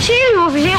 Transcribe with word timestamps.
Сильвупле. 0.00 0.76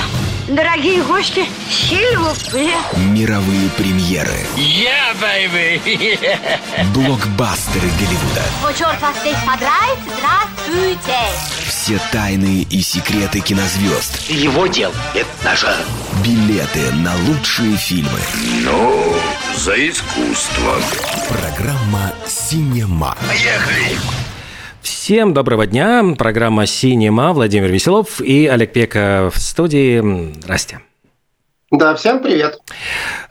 Дорогие 0.47 1.03
гости, 1.03 1.45
сильвупле. 1.69 2.73
Мировые 2.97 3.69
премьеры. 3.77 4.33
Yeah, 4.57 5.15
baby! 5.21 5.79
Блокбастеры 6.93 7.87
Голливуда. 7.99 8.43
О, 8.65 8.73
черт 8.73 8.99
вас 8.99 9.15
здесь 9.21 9.37
подрает, 9.45 9.99
здравствуйте! 10.17 11.19
Все 11.67 11.99
тайны 12.11 12.65
и 12.69 12.81
секреты 12.81 13.39
кинозвезд. 13.39 14.27
Его 14.29 14.65
дел– 14.67 14.91
это 15.13 15.29
наше. 15.43 15.73
Билеты 16.23 16.91
на 16.95 17.15
лучшие 17.27 17.77
фильмы. 17.77 18.19
Ну, 18.63 19.15
за 19.55 19.73
искусство. 19.87 20.81
Программа 21.29 22.13
«Синема». 22.27 23.15
Поехали! 23.27 23.97
Всем 24.81 25.33
доброго 25.35 25.67
дня. 25.67 26.03
Программа 26.17 26.65
«Синема». 26.65 27.33
Владимир 27.33 27.69
Веселов 27.69 28.19
и 28.19 28.47
Олег 28.47 28.73
Пека 28.73 29.29
в 29.31 29.39
студии. 29.39 30.33
Здрасте. 30.41 30.79
Да, 31.69 31.93
всем 31.95 32.21
привет. 32.21 32.59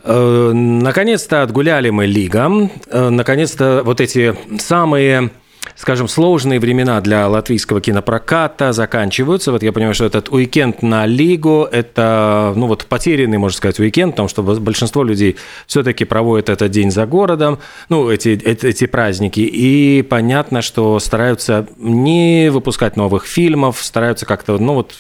Э, 0.05 0.53
Наконец-то 0.55 1.43
отгуляли 1.43 1.91
мы 1.91 2.07
лигам. 2.07 2.71
Э, 2.87 3.09
Наконец-то 3.09 3.83
вот 3.85 4.01
эти 4.01 4.37
самые 4.61 5.31
скажем, 5.77 6.09
сложные 6.09 6.61
времена 6.61 7.01
для 7.01 7.29
латвийского 7.29 7.81
кинопроката 7.81 8.73
заканчиваются. 8.73 9.53
Вот 9.53 9.63
я 9.63 9.73
понимаю, 9.73 9.95
что 9.95 10.05
этот 10.05 10.29
уикенд 10.31 10.83
на 10.83 11.07
Лигу– 11.07 11.69
это, 11.73 12.53
ну 12.57 12.67
вот, 12.67 12.87
потерянный, 12.87 13.39
можно 13.39 13.57
сказать, 13.57 13.79
уикенд, 13.79 14.13
потому 14.13 14.29
что 14.29 14.43
большинство 14.43 15.03
людей 15.03 15.37
все-таки 15.67 16.05
проводят 16.05 16.49
этот 16.49 16.71
день 16.71 16.91
за 16.91 17.07
городом, 17.07 17.59
ну, 17.89 18.11
эти, 18.11 18.31
эти, 18.31 18.67
эти 18.67 18.87
праздники, 18.87 19.41
и 19.41 20.03
понятно, 20.03 20.63
что 20.63 20.99
стараются 20.99 21.67
не 21.77 22.51
выпускать 22.51 22.97
новых 22.97 23.27
фильмов, 23.27 23.79
стараются 23.83 24.27
как-то, 24.27 24.59
ну, 24.59 24.75
вот, 24.75 24.95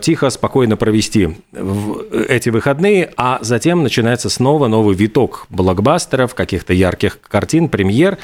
тихо, 0.00 0.30
спокойно 0.30 0.76
провести 0.76 1.36
эти 2.28 2.48
выходные, 2.48 3.12
а 3.16 3.38
затем 3.42 3.82
начинается 3.82 4.30
снова 4.30 4.68
новый 4.68 4.94
виток 4.94 5.46
блокбастеров, 5.50 6.34
каких-то 6.34 6.72
ярких 6.72 7.20
картин, 7.20 7.68
премьер. 7.68 8.16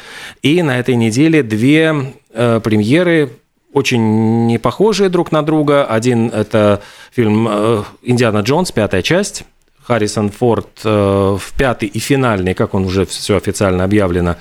И 0.43 0.63
на 0.63 0.79
этой 0.79 0.95
неделе 0.95 1.43
две 1.43 2.15
э, 2.33 2.61
премьеры 2.63 3.33
очень 3.73 4.47
не 4.47 4.59
похожие 4.59 5.11
друг 5.11 5.31
на 5.31 5.43
друга. 5.43 5.85
Один– 5.85 6.29
это 6.33 6.81
фильм 7.13 7.47
э, 7.51 7.83
«Индиана 8.03 8.39
Джонс», 8.39 8.73
пятая 8.73 9.03
часть, 9.03 9.45
Харрисон 9.83 10.31
Форд 10.31 10.83
в 10.83 11.41
пятый 11.57 11.89
и 11.89 11.99
финальный, 11.99 12.55
как 12.55 12.75
он 12.75 12.87
уже 12.87 13.05
все 13.05 13.37
официально 13.37 13.85
объявлено, 13.85 14.35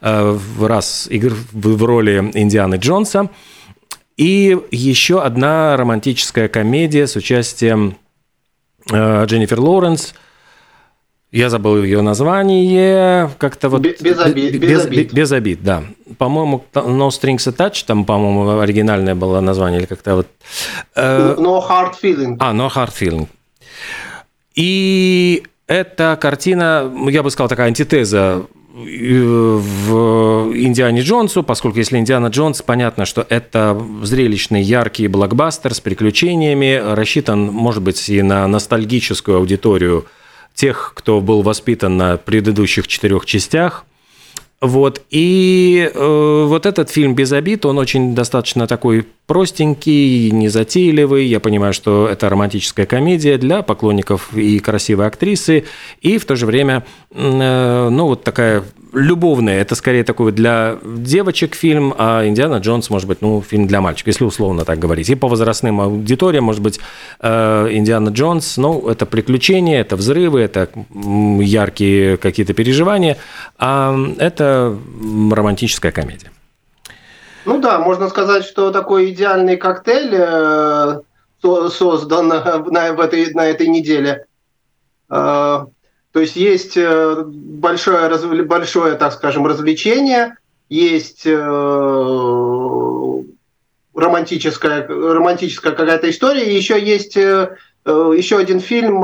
в 0.00 0.66
раз 0.66 1.06
игр 1.08 1.34
в 1.52 1.84
роли 1.84 2.30
Индианы 2.34 2.76
Джонса– 2.76 3.28
и 4.18 4.58
еще 4.72 5.22
одна 5.22 5.76
романтическая 5.76 6.48
комедия 6.48 7.06
с 7.06 7.14
участием 7.16 7.96
э, 8.92 9.24
Дженнифер 9.24 9.60
Лоуренс. 9.60 10.12
Я 11.30 11.50
забыл 11.50 11.82
ее 11.82 12.00
название, 12.00 13.30
как-то 13.38 13.68
вот... 13.68 13.82
Без, 13.82 14.00
без, 14.00 14.18
обид, 14.18 14.54
без, 14.54 14.70
без 14.70 14.84
обид. 14.86 15.12
Без 15.12 15.32
обид, 15.32 15.62
да. 15.62 15.84
По-моему, 16.16 16.64
No 16.72 17.08
Strings 17.08 17.46
Attached, 17.46 17.84
там, 17.86 18.04
по-моему, 18.04 18.58
оригинальное 18.58 19.14
было 19.14 19.40
название, 19.40 19.80
или 19.80 19.86
как-то 19.86 20.16
вот... 20.16 20.26
Э... 20.96 21.36
No 21.38 21.62
Hard 21.68 21.92
Feeling. 22.02 22.36
А, 22.40 22.52
No 22.52 22.68
Hard 22.74 22.92
Feeling. 22.98 23.28
И 24.54 25.44
эта 25.66 26.18
картина, 26.20 26.90
я 27.10 27.22
бы 27.22 27.30
сказал, 27.30 27.48
такая 27.48 27.68
антитеза 27.68 28.46
в 28.78 30.52
Индиане 30.54 31.00
Джонсу, 31.00 31.42
поскольку 31.42 31.78
если 31.78 31.98
Индиана 31.98 32.28
Джонс, 32.28 32.62
понятно, 32.62 33.06
что 33.06 33.26
это 33.28 33.80
зрелищный, 34.02 34.62
яркий 34.62 35.08
блокбастер 35.08 35.74
с 35.74 35.80
приключениями, 35.80 36.80
рассчитан, 36.94 37.46
может 37.46 37.82
быть, 37.82 38.08
и 38.08 38.22
на 38.22 38.46
ностальгическую 38.46 39.38
аудиторию 39.38 40.06
тех, 40.54 40.92
кто 40.94 41.20
был 41.20 41.42
воспитан 41.42 41.96
на 41.96 42.16
предыдущих 42.16 42.86
четырех 42.88 43.26
частях. 43.26 43.84
Вот, 44.60 45.02
и 45.10 45.88
э, 45.94 46.44
вот 46.48 46.66
этот 46.66 46.90
фильм 46.90 47.14
«Без 47.14 47.30
обид», 47.30 47.64
он 47.64 47.78
очень 47.78 48.16
достаточно 48.16 48.66
такой 48.66 49.06
простенький, 49.26 50.30
незатейливый. 50.30 51.26
Я 51.26 51.38
понимаю, 51.38 51.72
что 51.72 52.08
это 52.08 52.28
романтическая 52.28 52.84
комедия 52.84 53.38
для 53.38 53.62
поклонников 53.62 54.34
и 54.34 54.58
красивой 54.58 55.06
актрисы, 55.06 55.64
и 56.00 56.18
в 56.18 56.24
то 56.24 56.34
же 56.34 56.44
время, 56.44 56.84
э, 57.12 57.88
ну, 57.88 58.06
вот 58.06 58.24
такая 58.24 58.64
любовная. 58.92 59.60
Это 59.60 59.74
скорее 59.74 60.04
такой 60.04 60.32
для 60.32 60.78
девочек 60.84 61.54
фильм, 61.54 61.94
а 61.96 62.26
«Индиана 62.26 62.58
Джонс», 62.58 62.90
может 62.90 63.08
быть, 63.08 63.22
ну, 63.22 63.42
фильм 63.42 63.66
для 63.66 63.80
мальчиков, 63.80 64.08
если 64.08 64.24
условно 64.24 64.64
так 64.64 64.78
говорить. 64.78 65.10
И 65.10 65.14
по 65.14 65.28
возрастным 65.28 65.80
аудиториям, 65.80 66.44
может 66.44 66.62
быть, 66.62 66.80
э, 67.20 67.68
«Индиана 67.70 68.10
Джонс», 68.10 68.56
ну, 68.56 68.88
это 68.88 69.06
приключения, 69.06 69.80
это 69.80 69.96
взрывы, 69.96 70.40
это 70.40 70.68
яркие 71.40 72.16
какие-то 72.16 72.54
переживания, 72.54 73.16
а 73.58 73.96
это 74.18 74.76
романтическая 75.30 75.92
комедия. 75.92 76.30
Ну 77.44 77.60
да, 77.60 77.78
можно 77.78 78.08
сказать, 78.08 78.44
что 78.44 78.70
такой 78.70 79.10
идеальный 79.10 79.56
коктейль 79.56 80.14
э, 80.14 81.00
создан 81.42 82.28
на, 82.28 82.92
в 82.92 83.00
этой, 83.00 83.32
на 83.32 83.46
этой 83.46 83.68
неделе. 83.68 84.26
Э, 86.18 86.20
то 86.20 86.22
есть 86.22 86.36
есть 86.36 86.76
э, 86.76 87.22
большое, 87.24 88.42
большое, 88.44 88.96
так 88.96 89.12
скажем, 89.12 89.46
развлечение, 89.46 90.34
есть 90.68 91.24
романтическая, 93.94 94.86
романтическая 94.86 95.72
какая-то 95.72 96.10
история, 96.10 96.44
и 96.44 96.56
еще 96.56 96.82
есть 96.84 97.16
еще 97.16 98.36
один 98.36 98.60
фильм 98.60 99.02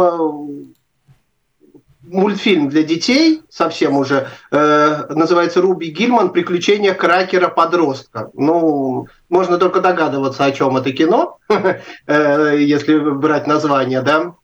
мультфильм 2.02 2.68
для 2.68 2.82
детей, 2.82 3.42
совсем 3.48 3.96
уже, 3.96 4.28
э, 4.50 5.06
называется 5.08 5.60
«Руби 5.62 5.88
Гильман. 5.88 6.32
Приключения 6.32 6.92
кракера-подростка». 6.94 8.30
Ну, 8.34 9.08
можно 9.28 9.58
только 9.58 9.80
догадываться, 9.80 10.44
о 10.44 10.52
чем 10.52 10.76
это 10.76 10.92
кино, 10.92 11.38
э, 12.06 12.56
если 12.58 12.98
брать 12.98 13.46
название, 13.46 14.02
да. 14.02 14.34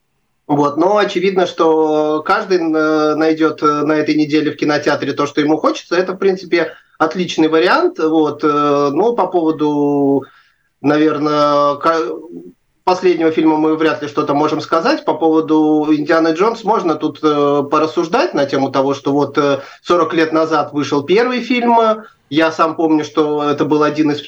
Вот, 0.51 0.77
но 0.77 0.97
очевидно, 0.97 1.47
что 1.47 2.25
каждый 2.27 2.59
э, 2.59 3.15
найдет 3.15 3.63
э, 3.63 3.67
на 3.67 3.93
этой 3.93 4.17
неделе 4.17 4.51
в 4.51 4.57
кинотеатре 4.57 5.13
то, 5.13 5.29
что 5.29 5.41
ему 5.41 5.57
хочется. 5.57 5.95
Это, 5.95 6.15
в 6.15 6.17
принципе, 6.17 6.73
отличный 6.99 7.47
вариант. 7.47 8.01
Вот, 8.01 8.43
э, 8.43 8.91
но 8.93 9.13
по 9.15 9.29
поводу, 9.29 10.25
наверное, 10.81 11.77
последнего 12.83 13.31
фильма 13.31 13.59
мы 13.59 13.77
вряд 13.77 14.03
ли 14.03 14.09
что-то 14.09 14.35
можем 14.35 14.61
сказать. 14.61 15.05
По 15.05 15.15
поводу 15.15 15.87
Индианы 15.89 16.33
Джонс 16.33 16.65
можно 16.65 16.97
тут 16.97 17.21
порассуждать 17.21 18.35
на 18.35 18.45
тему 18.45 18.73
того, 18.73 18.95
что 18.95 19.13
вот 19.13 19.39
э, 19.39 19.61
40 19.85 20.15
лет 20.15 20.33
назад 20.33 20.73
вышел 20.73 21.05
первый 21.05 21.43
фильм. 21.43 21.79
Я 22.29 22.51
сам 22.51 22.75
помню, 22.75 23.05
что 23.05 23.45
это 23.45 23.65
был 23.65 23.85
один 23.85 24.11
из 24.11 24.23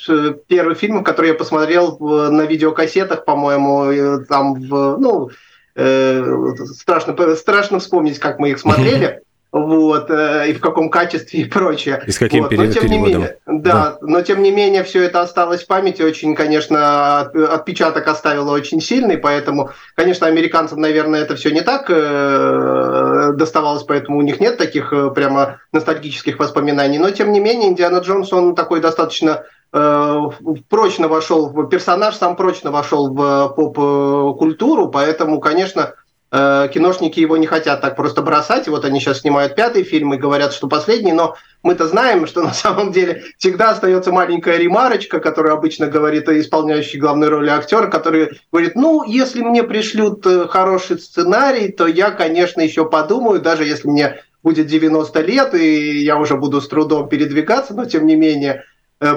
первых 0.46 0.78
фильмов, 0.78 1.02
который 1.02 1.30
я 1.30 1.34
посмотрел 1.34 1.98
на 1.98 2.42
видеокассетах, 2.42 3.24
по-моему, 3.24 4.24
там 4.28 4.54
в, 4.54 4.98
ну, 4.98 5.30
страшно, 5.74 7.36
страшно 7.36 7.78
вспомнить, 7.78 8.18
как 8.18 8.38
мы 8.38 8.50
их 8.50 8.58
смотрели 8.58 9.22
вот, 9.52 10.10
э, 10.10 10.48
и 10.48 10.52
в 10.54 10.60
каком 10.60 10.88
качестве 10.88 11.40
и 11.40 11.44
прочее. 11.44 12.02
И 12.06 12.10
с 12.10 12.18
каким 12.18 12.42
вот. 12.44 12.48
пере- 12.50 12.62
но, 12.64 12.72
тем 12.72 12.86
не 12.86 12.98
менее, 12.98 13.36
да, 13.46 13.72
Да. 13.72 13.98
но 14.00 14.22
тем 14.22 14.42
не 14.42 14.50
менее 14.50 14.82
все 14.82 15.02
это 15.02 15.20
осталось 15.20 15.62
в 15.62 15.66
памяти, 15.66 16.00
очень, 16.02 16.34
конечно, 16.34 17.20
от- 17.20 17.36
отпечаток 17.36 18.06
оставило 18.08 18.52
очень 18.52 18.80
сильный, 18.80 19.18
поэтому, 19.18 19.70
конечно, 19.94 20.26
американцам, 20.26 20.80
наверное, 20.80 21.20
это 21.20 21.36
все 21.36 21.50
не 21.50 21.60
так 21.60 21.90
э, 21.90 23.32
доставалось, 23.34 23.82
поэтому 23.84 24.18
у 24.18 24.22
них 24.22 24.40
нет 24.40 24.56
таких 24.56 24.92
э, 24.92 25.10
прямо 25.10 25.60
ностальгических 25.72 26.38
воспоминаний, 26.38 26.98
но 26.98 27.10
тем 27.10 27.30
не 27.32 27.40
менее 27.40 27.68
Индиана 27.68 27.98
Джонс, 27.98 28.32
он 28.32 28.54
такой 28.54 28.80
достаточно 28.80 29.30
э, 29.30 29.42
прочно 29.72 31.08
вошел, 31.08 31.48
в 31.48 31.68
персонаж 31.68 32.16
сам 32.16 32.36
прочно 32.36 32.70
вошел 32.70 33.12
в 33.12 33.54
поп-культуру, 33.56 34.88
поэтому, 34.88 35.40
конечно, 35.40 35.94
э, 36.30 36.68
киношники 36.72 37.20
его 37.20 37.36
не 37.36 37.46
хотят 37.46 37.80
так 37.80 37.96
просто 37.96 38.22
бросать. 38.22 38.66
И 38.66 38.70
вот 38.70 38.84
они 38.84 39.00
сейчас 39.00 39.20
снимают 39.20 39.54
пятый 39.54 39.82
фильм 39.82 40.12
и 40.12 40.18
говорят, 40.18 40.52
что 40.52 40.68
последний, 40.68 41.12
но 41.12 41.36
мы-то 41.62 41.86
знаем, 41.86 42.26
что 42.26 42.42
на 42.42 42.52
самом 42.52 42.92
деле 42.92 43.22
всегда 43.38 43.70
остается 43.70 44.12
маленькая 44.12 44.58
ремарочка, 44.58 45.20
которую 45.20 45.54
обычно 45.54 45.86
говорит 45.86 46.28
исполняющий 46.28 46.98
главную 46.98 47.30
роль 47.30 47.48
актер, 47.48 47.88
который 47.88 48.40
говорит, 48.50 48.74
ну, 48.74 49.04
если 49.04 49.42
мне 49.42 49.62
пришлют 49.62 50.26
э, 50.26 50.48
хороший 50.48 50.98
сценарий, 50.98 51.68
то 51.72 51.86
я, 51.86 52.10
конечно, 52.10 52.60
еще 52.60 52.88
подумаю, 52.88 53.40
даже 53.40 53.64
если 53.64 53.88
мне 53.88 54.22
будет 54.42 54.66
90 54.66 55.20
лет, 55.20 55.54
и 55.54 56.02
я 56.02 56.18
уже 56.18 56.36
буду 56.36 56.60
с 56.60 56.68
трудом 56.68 57.08
передвигаться, 57.08 57.74
но 57.74 57.84
тем 57.84 58.06
не 58.06 58.16
менее, 58.16 58.54
э, 58.54 58.62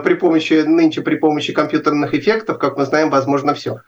при 0.03 0.15
помощи, 0.15 0.63
нынче 0.65 1.01
при 1.01 1.15
помощи 1.15 1.53
компьютерных 1.53 2.13
эффектов, 2.13 2.57
как 2.57 2.77
мы 2.77 2.85
знаем, 2.85 3.09
возможно 3.09 3.53
все. 3.53 3.81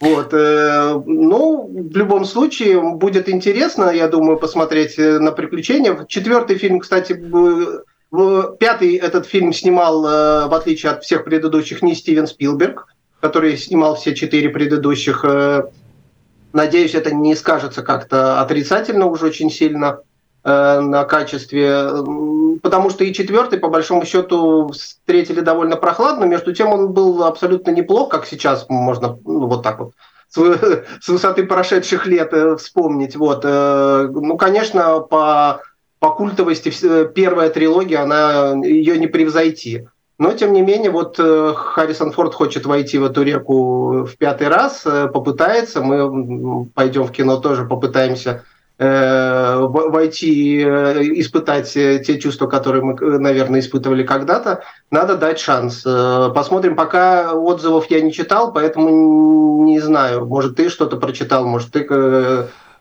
Вот, 0.00 0.34
э, 0.34 1.00
ну, 1.06 1.66
в 1.66 1.96
любом 1.96 2.24
случае, 2.24 2.80
будет 2.80 3.28
интересно, 3.28 3.90
я 3.90 4.08
думаю, 4.08 4.38
посмотреть 4.38 4.98
э, 4.98 5.18
на 5.18 5.30
приключения. 5.30 6.04
Четвертый 6.08 6.58
фильм, 6.58 6.80
кстати, 6.80 7.12
пятый 8.58 8.96
этот 8.96 9.26
фильм 9.26 9.52
снимал, 9.52 10.04
э, 10.04 10.48
в 10.48 10.54
отличие 10.54 10.92
от 10.92 11.04
всех 11.04 11.24
предыдущих, 11.24 11.82
не 11.82 11.94
Стивен 11.94 12.26
Спилберг, 12.26 12.88
который 13.20 13.56
снимал 13.56 13.94
все 13.94 14.14
четыре 14.14 14.50
предыдущих. 14.50 15.24
Надеюсь, 16.52 16.94
это 16.94 17.14
не 17.14 17.34
скажется 17.34 17.82
как-то 17.82 18.40
отрицательно 18.40 19.06
уже 19.06 19.26
очень 19.26 19.50
сильно 19.50 20.00
на 20.44 21.04
качестве, 21.04 21.88
потому 22.62 22.90
что 22.90 23.02
и 23.02 23.14
четвертый, 23.14 23.58
по 23.58 23.68
большому 23.68 24.04
счету, 24.04 24.68
встретили 24.68 25.40
довольно 25.40 25.76
прохладно. 25.76 26.24
Между 26.24 26.52
тем, 26.52 26.72
он 26.72 26.92
был 26.92 27.24
абсолютно 27.24 27.70
неплох, 27.70 28.10
как 28.10 28.26
сейчас 28.26 28.66
можно 28.68 29.18
ну, 29.24 29.46
вот 29.46 29.62
так 29.62 29.78
вот 29.78 29.92
с 30.34 31.08
высоты 31.08 31.44
прошедших 31.44 32.06
лет 32.06 32.32
э, 32.32 32.56
вспомнить. 32.56 33.16
Вот. 33.16 33.42
Э, 33.44 34.08
ну, 34.12 34.36
конечно, 34.36 35.00
по, 35.00 35.60
по 35.98 36.10
культовости 36.10 36.72
первая 37.14 37.50
трилогия, 37.50 38.02
она, 38.02 38.52
ее 38.64 38.98
не 38.98 39.06
превзойти. 39.06 39.86
Но, 40.18 40.32
тем 40.32 40.52
не 40.52 40.62
менее, 40.62 40.90
вот 40.90 41.16
э, 41.18 41.52
Харрисон 41.56 42.12
Форд 42.12 42.34
хочет 42.34 42.66
войти 42.66 42.98
в 42.98 43.04
эту 43.04 43.22
реку 43.22 44.04
в 44.04 44.16
пятый 44.18 44.48
раз, 44.48 44.82
попытается. 44.82 45.82
Мы 45.82 46.66
пойдем 46.66 47.04
в 47.04 47.12
кино 47.12 47.38
тоже 47.38 47.64
попытаемся 47.64 48.42
Э, 48.42 48.42
войти, 48.76 50.60
э, 50.60 51.02
испытать 51.20 51.72
те 51.72 52.18
чувства, 52.18 52.48
которые 52.48 52.82
мы, 52.82 53.18
наверное, 53.18 53.60
испытывали 53.60 54.02
когда-то, 54.02 54.64
надо 54.90 55.16
дать 55.16 55.38
шанс. 55.38 55.84
Э, 55.86 56.30
посмотрим, 56.34 56.74
пока 56.74 57.34
отзывов 57.34 57.86
я 57.90 58.00
не 58.00 58.12
читал, 58.12 58.52
поэтому 58.52 59.64
не 59.64 59.78
знаю, 59.78 60.26
может, 60.26 60.56
ты 60.56 60.68
что-то 60.68 60.96
прочитал, 60.96 61.46
может, 61.46 61.70
ты 61.70 61.86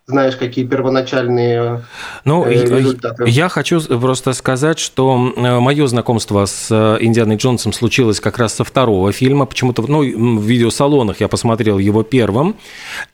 знаешь, 0.06 0.36
какие 0.36 0.66
первоначальные 0.66 1.86
ну, 2.26 2.46
э, 2.46 2.52
результаты. 2.52 3.24
Я 3.26 3.48
хочу 3.48 3.80
просто 3.80 4.34
сказать, 4.34 4.78
что 4.78 5.34
э, 5.34 5.60
мое 5.60 5.88
знакомство 5.88 6.46
с 6.46 6.68
э, 6.70 6.98
Индианой 7.00 7.38
Джонсом 7.38 7.72
случилось 7.72 8.20
как 8.20 8.38
раз 8.38 8.54
со 8.54 8.66
второго 8.66 9.14
фильма. 9.14 9.46
Почему-то 9.46 9.82
ну, 9.84 10.02
в 10.02 10.44
видеосалонах 10.44 11.22
я 11.22 11.30
посмотрел 11.30 11.78
его 11.78 12.04
первым. 12.04 12.58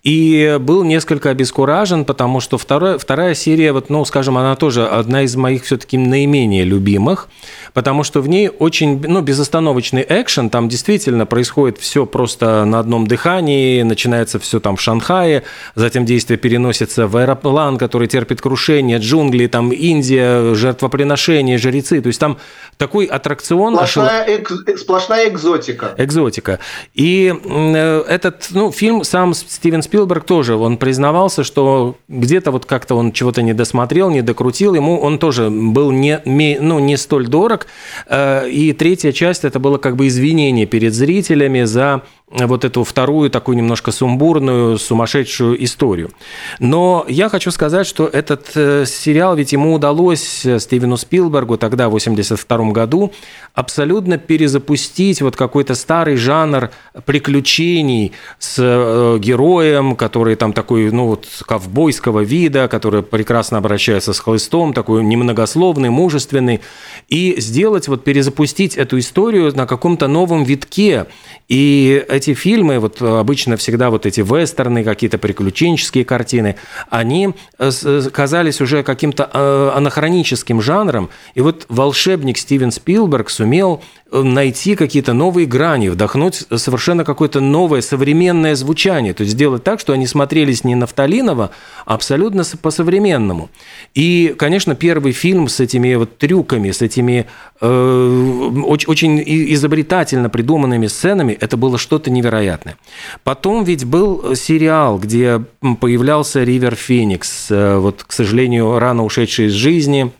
И 0.01 0.57
был 0.59 0.83
несколько 0.83 1.30
обескуражен, 1.30 2.06
потому 2.06 2.39
что 2.39 2.57
вторая, 2.57 2.97
вторая 2.97 3.36
серия, 3.36 3.71
вот, 3.71 3.91
ну, 3.91 4.03
скажем, 4.03 4.39
она 4.39 4.56
тоже 4.56 4.88
одна 4.88 5.21
из 5.21 5.36
моих 5.36 5.65
все-таки 5.65 5.95
наименее 5.95 6.63
любимых, 6.63 7.27
потому 7.75 8.03
что 8.03 8.19
в 8.19 8.27
ней 8.27 8.50
очень 8.50 9.00
ну, 9.07 9.21
безостановочный 9.21 10.03
экшен. 10.09 10.50
Там 10.50 10.68
действительно 10.68 11.27
происходит 11.27 11.77
все 11.77 12.07
просто 12.07 12.65
на 12.65 12.80
одном 12.80 13.06
дыхании, 13.06 13.83
начинается 13.83 14.39
все 14.39 14.59
там 14.59 14.75
в 14.75 14.81
Шанхае, 14.81 15.44
затем 15.75 16.03
действие 16.06 16.39
переносится 16.39 16.78
переносится 16.79 17.07
в 17.07 17.17
аэроплан, 17.17 17.77
который 17.77 18.07
терпит 18.07 18.41
крушение, 18.41 18.99
джунгли, 18.99 19.47
там 19.47 19.71
Индия, 19.71 20.53
жертвоприношения, 20.55 21.57
жрецы. 21.57 22.01
То 22.01 22.07
есть 22.07 22.19
там 22.19 22.37
такой 22.77 23.05
аттракцион. 23.05 23.75
Сплошная, 23.75 24.25
эк, 24.25 24.51
сплошная 24.77 25.29
экзотика. 25.29 25.93
Экзотика. 25.97 26.59
И 26.93 27.33
э, 27.43 28.03
этот 28.07 28.49
ну, 28.51 28.71
фильм 28.71 29.03
сам 29.03 29.33
Стивен 29.33 29.81
Спилберг 29.81 30.23
тоже, 30.23 30.55
он 30.55 30.77
признавался, 30.77 31.43
что 31.43 31.95
где-то 32.07 32.51
вот 32.51 32.65
как-то 32.65 32.95
он 32.95 33.11
чего-то 33.11 33.41
не 33.41 33.53
досмотрел, 33.53 34.09
не 34.09 34.21
докрутил, 34.21 34.75
ему 34.75 34.99
он 34.99 35.19
тоже 35.19 35.49
был 35.49 35.91
не, 35.91 36.21
ну, 36.61 36.79
не 36.79 36.97
столь 36.97 37.27
дорог. 37.27 37.67
Э, 38.07 38.49
и 38.49 38.73
третья 38.73 39.11
часть 39.11 39.45
это 39.45 39.59
было 39.59 39.77
как 39.77 39.95
бы 39.95 40.07
извинение 40.07 40.65
перед 40.65 40.93
зрителями 40.93 41.65
за 41.65 42.01
вот 42.31 42.63
эту 42.63 42.83
вторую 42.83 43.29
такую 43.29 43.57
немножко 43.57 43.91
сумбурную, 43.91 44.77
сумасшедшую 44.77 45.63
историю. 45.63 46.11
Но 46.59 47.05
я 47.07 47.27
хочу 47.29 47.49
сказать, 47.49 47.87
что 47.87 48.05
этот 48.05 48.51
э, 48.55 48.85
сериал, 48.85 49.35
ведь 49.35 49.51
ему 49.51 49.73
удалось 49.73 50.45
э, 50.45 50.59
Стивену 50.59 50.97
Спилбергу 50.97 51.57
тогда, 51.57 51.89
в 51.89 51.93
82 51.93 52.71
году, 52.71 53.11
абсолютно 53.55 54.17
перезапустить 54.19 55.21
вот 55.21 55.35
какой-то 55.35 55.73
старый 55.73 56.17
жанр 56.17 56.69
приключений 57.05 58.11
с 58.37 58.57
э, 58.59 59.17
героем, 59.19 59.95
который 59.95 60.35
там 60.35 60.53
такой, 60.53 60.91
ну 60.91 61.07
вот, 61.07 61.25
ковбойского 61.47 62.19
вида, 62.19 62.67
который 62.67 63.01
прекрасно 63.01 63.57
обращается 63.57 64.13
с 64.13 64.19
хлыстом, 64.19 64.73
такой 64.73 65.03
немногословный, 65.03 65.89
мужественный, 65.89 66.61
и 67.07 67.35
сделать, 67.39 67.87
вот 67.87 68.03
перезапустить 68.03 68.77
эту 68.77 68.99
историю 68.99 69.51
на 69.55 69.65
каком-то 69.65 70.07
новом 70.07 70.43
витке. 70.43 71.07
И 71.47 72.05
эти 72.19 72.33
фильмы, 72.33 72.80
вот 72.80 73.01
обычно 73.01 73.56
всегда 73.56 73.89
вот 73.89 74.06
эти 74.06 74.19
вестерны, 74.21 74.83
какие-то 74.83 75.18
приключенческие 75.18 76.04
картины, 76.04 76.56
они 76.89 77.33
э, 77.57 77.71
э, 77.83 78.01
казались 78.12 78.62
уже 78.62 78.83
каким-то 78.83 79.30
э, 79.31 79.71
анахроническим 79.75 80.62
жанром. 80.62 81.10
И 81.33 81.42
вот 81.42 81.66
волшебник 81.69 82.38
Стивен 82.38 82.71
Спилберг 82.71 83.30
сумел 83.30 83.81
найти 84.11 84.75
какие-то 84.75 85.13
новые 85.13 85.45
грани, 85.45 85.89
вдохнуть 85.89 86.45
совершенно 86.56 87.03
какое-то 87.03 87.39
новое 87.39 87.81
современное 87.81 88.56
звучание, 88.56 89.13
то 89.13 89.21
есть 89.21 89.33
сделать 89.33 89.63
так, 89.63 89.79
что 89.79 89.94
они 89.94 90.07
смотрелись 90.07 90.63
не 90.63 90.75
нафталиново, 90.75 91.51
а 91.85 91.94
абсолютно 91.94 92.44
по-современному. 92.61 93.50
И, 93.94 94.33
конечно, 94.38 94.75
первый 94.75 95.11
фильм 95.11 95.47
с 95.47 95.59
этими 95.59 95.94
вот 95.95 96.17
трюками, 96.17 96.71
с 96.71 96.81
этими 96.81 97.27
э, 97.61 98.51
очень, 98.65 98.89
очень 98.89 99.23
изобретательно 99.53 100.29
придуманными 100.29 100.88
сценами, 100.88 101.33
это 101.33 101.57
было 101.57 101.77
что-то 101.77 102.09
невероятное. 102.09 102.77
Потом 103.23 103.63
ведь 103.63 103.85
был 103.85 104.35
сериал, 104.35 104.97
где 104.97 105.44
появлялся 105.79 106.44
Ривер 106.44 106.75
Феникс, 106.75 107.47
э, 107.51 107.77
вот, 107.77 108.03
к 108.03 108.12
сожалению, 108.12 108.79
рано 108.79 109.03
ушедший 109.03 109.47
из 109.47 109.53
жизни, 109.53 110.12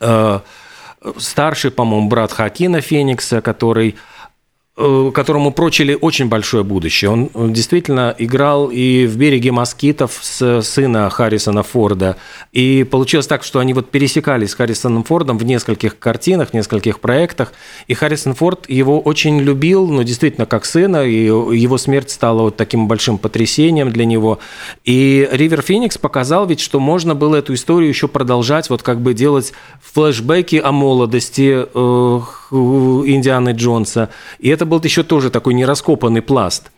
э, 0.00 0.40
старший, 1.18 1.70
по-моему, 1.70 2.08
брат 2.08 2.32
Хакина 2.32 2.80
Феникса, 2.80 3.40
который 3.40 3.96
которому 5.12 5.52
прочили 5.52 5.96
очень 6.00 6.26
большое 6.26 6.64
будущее. 6.64 7.10
Он 7.10 7.52
действительно 7.52 8.14
играл 8.18 8.68
и 8.68 9.06
в 9.06 9.16
«Береге 9.16 9.52
москитов» 9.52 10.18
с 10.22 10.62
сына 10.62 11.10
Харрисона 11.10 11.62
Форда. 11.62 12.16
И 12.52 12.84
получилось 12.84 13.26
так, 13.26 13.44
что 13.44 13.58
они 13.58 13.74
вот 13.74 13.90
пересекались 13.90 14.50
с 14.50 14.54
Харрисоном 14.54 15.04
Фордом 15.04 15.38
в 15.38 15.44
нескольких 15.44 15.98
картинах, 15.98 16.54
нескольких 16.54 17.00
проектах. 17.00 17.52
И 17.88 17.94
Харрисон 17.94 18.34
Форд 18.34 18.68
его 18.68 19.00
очень 19.00 19.40
любил, 19.40 19.86
ну, 19.86 20.02
действительно, 20.02 20.46
как 20.46 20.64
сына. 20.64 21.04
И 21.04 21.24
его 21.24 21.78
смерть 21.78 22.10
стала 22.10 22.42
вот 22.42 22.56
таким 22.56 22.88
большим 22.88 23.18
потрясением 23.18 23.92
для 23.92 24.04
него. 24.04 24.38
И 24.84 25.28
Ривер 25.30 25.62
Феникс 25.62 25.98
показал 25.98 26.46
ведь, 26.46 26.60
что 26.60 26.80
можно 26.80 27.14
было 27.14 27.36
эту 27.36 27.54
историю 27.54 27.88
еще 27.88 28.08
продолжать, 28.08 28.70
вот 28.70 28.82
как 28.82 29.00
бы 29.00 29.14
делать 29.14 29.52
флешбеки 29.82 30.56
о 30.56 30.72
молодости 30.72 31.66
э, 31.72 32.20
Индианы 32.52 33.50
Джонса. 33.50 34.10
И 34.38 34.48
это 34.48 34.66
был 34.70 34.80
еще 34.82 35.02
тоже 35.02 35.30
такой 35.30 35.52
нераскопанный 35.52 36.22
пласт. 36.22 36.70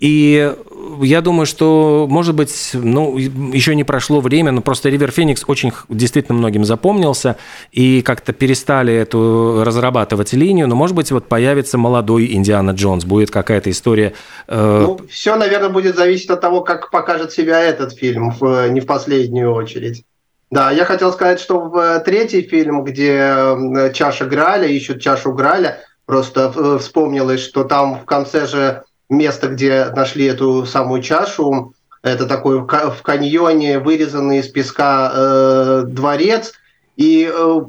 И 0.00 0.54
я 1.02 1.20
думаю, 1.20 1.44
что, 1.44 2.06
может 2.08 2.34
быть, 2.36 2.70
ну, 2.72 3.16
еще 3.18 3.74
не 3.74 3.82
прошло 3.82 4.20
время, 4.20 4.52
но 4.52 4.60
просто 4.60 4.88
Ривер 4.88 5.10
Феникс 5.10 5.42
очень 5.48 5.72
действительно 5.88 6.38
многим 6.38 6.64
запомнился, 6.64 7.36
и 7.72 8.02
как-то 8.02 8.32
перестали 8.32 8.94
эту 8.94 9.62
разрабатывать 9.64 10.32
линию, 10.34 10.68
но, 10.68 10.76
может 10.76 10.94
быть, 10.94 11.10
вот 11.10 11.26
появится 11.26 11.78
молодой 11.78 12.32
Индиана 12.32 12.70
Джонс, 12.72 13.04
будет 13.04 13.30
какая-то 13.32 13.70
история. 13.70 14.14
Э... 14.46 14.84
Ну, 14.86 15.00
все, 15.10 15.34
наверное, 15.36 15.70
будет 15.70 15.96
зависеть 15.96 16.30
от 16.30 16.40
того, 16.40 16.60
как 16.60 16.90
покажет 16.90 17.32
себя 17.32 17.60
этот 17.60 17.92
фильм, 17.92 18.30
в, 18.30 18.68
не 18.68 18.80
в 18.80 18.86
последнюю 18.86 19.52
очередь. 19.52 20.04
Да, 20.50 20.70
я 20.70 20.84
хотел 20.84 21.12
сказать, 21.12 21.40
что 21.40 21.60
в 21.60 21.76
э, 21.76 22.00
третий 22.00 22.42
фильм, 22.42 22.82
где 22.82 23.92
чаша 23.92 24.24
Граля, 24.24 24.66
ищут 24.66 25.02
чашу 25.02 25.32
Граля, 25.32 25.80
просто 26.08 26.50
э, 26.56 26.78
вспомнилось, 26.80 27.42
что 27.42 27.64
там 27.64 28.00
в 28.00 28.06
конце 28.06 28.46
же 28.46 28.82
место, 29.10 29.48
где 29.48 29.84
нашли 29.94 30.24
эту 30.24 30.64
самую 30.64 31.02
чашу, 31.02 31.74
это 32.02 32.24
такой 32.24 32.60
в 32.60 33.02
каньоне 33.02 33.78
вырезанный 33.78 34.38
из 34.38 34.48
песка 34.48 35.12
э, 35.12 35.82
дворец, 35.86 36.54
и 36.96 37.30
э, 37.30 37.60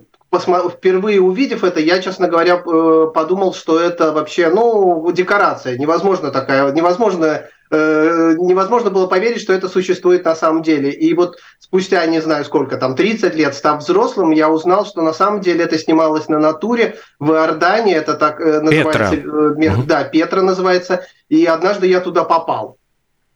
впервые 0.69 1.19
увидев 1.19 1.65
это, 1.65 1.81
я, 1.81 2.01
честно 2.01 2.29
говоря, 2.29 2.63
э, 2.65 3.07
подумал, 3.13 3.53
что 3.53 3.77
это 3.77 4.13
вообще, 4.13 4.49
ну, 4.49 5.11
декорация, 5.11 5.77
невозможно 5.77 6.31
такая, 6.31 6.71
невозможно 6.71 7.43
Э, 7.71 8.33
невозможно 8.39 8.89
было 8.89 9.05
поверить, 9.05 9.41
что 9.41 9.53
это 9.53 9.69
существует 9.69 10.25
на 10.25 10.35
самом 10.35 10.63
деле. 10.63 10.91
И 10.91 11.13
вот 11.13 11.37
спустя, 11.59 12.03
не 12.07 12.19
знаю 12.19 12.43
сколько, 12.43 12.77
там 12.77 12.95
30 12.95 13.35
лет, 13.35 13.53
став 13.53 13.81
взрослым, 13.81 14.31
я 14.31 14.49
узнал, 14.49 14.87
что 14.87 15.03
на 15.03 15.13
самом 15.13 15.41
деле 15.41 15.65
это 15.65 15.77
снималось 15.77 16.29
на 16.29 16.39
натуре 16.39 16.97
в 17.19 17.31
Иордании, 17.31 17.93
это 17.93 18.15
так 18.15 18.41
э, 18.41 18.59
называется, 18.59 19.17
Петра. 19.17 19.73
Э, 19.73 19.83
да, 19.85 20.03
Петра 20.03 20.41
называется, 20.41 21.05
и 21.27 21.45
однажды 21.45 21.85
я 21.85 22.01
туда 22.01 22.23
попал. 22.23 22.78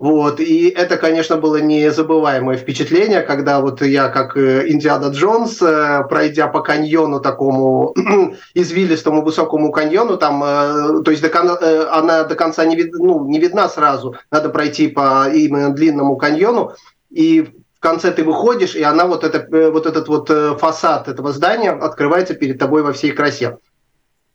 Вот, 0.04 0.42
и 0.42 0.68
это, 0.68 0.98
конечно, 0.98 1.38
было 1.38 1.62
незабываемое 1.62 2.58
впечатление, 2.58 3.22
когда 3.22 3.62
вот 3.62 3.82
я, 3.82 4.10
как 4.10 4.36
э, 4.36 4.68
Индиана 4.68 5.12
Джонс, 5.14 5.62
э, 5.62 6.04
пройдя 6.10 6.48
по 6.50 6.60
каньону 6.60 7.22
такому 7.22 7.96
извилистому 8.54 9.22
высокому 9.22 9.72
каньону, 9.72 10.18
там, 10.18 10.44
э, 10.44 11.04
то 11.06 11.10
есть 11.10 11.24
до, 11.24 11.98
она 11.98 12.26
до 12.26 12.36
конца 12.36 12.66
не, 12.66 12.76
вид, 12.76 12.92
ну, 12.92 13.26
не 13.30 13.40
видна 13.40 13.70
сразу, 13.70 14.18
надо 14.30 14.50
пройти 14.50 14.90
по 14.90 15.30
именно 15.34 15.70
длинному 15.70 16.18
каньону, 16.18 16.74
и 17.10 17.54
в 17.78 17.80
конце 17.80 18.12
ты 18.12 18.26
выходишь, 18.26 18.76
и 18.76 18.84
она 18.84 19.06
вот, 19.06 19.24
это, 19.24 19.48
вот 19.72 19.86
этот 19.86 20.10
вот 20.10 20.28
фасад 20.60 21.08
этого 21.08 21.32
здания 21.32 21.72
открывается 21.72 22.34
перед 22.34 22.60
тобой 22.60 22.84
во 22.84 22.92
всей 22.92 23.14
красе 23.14 23.58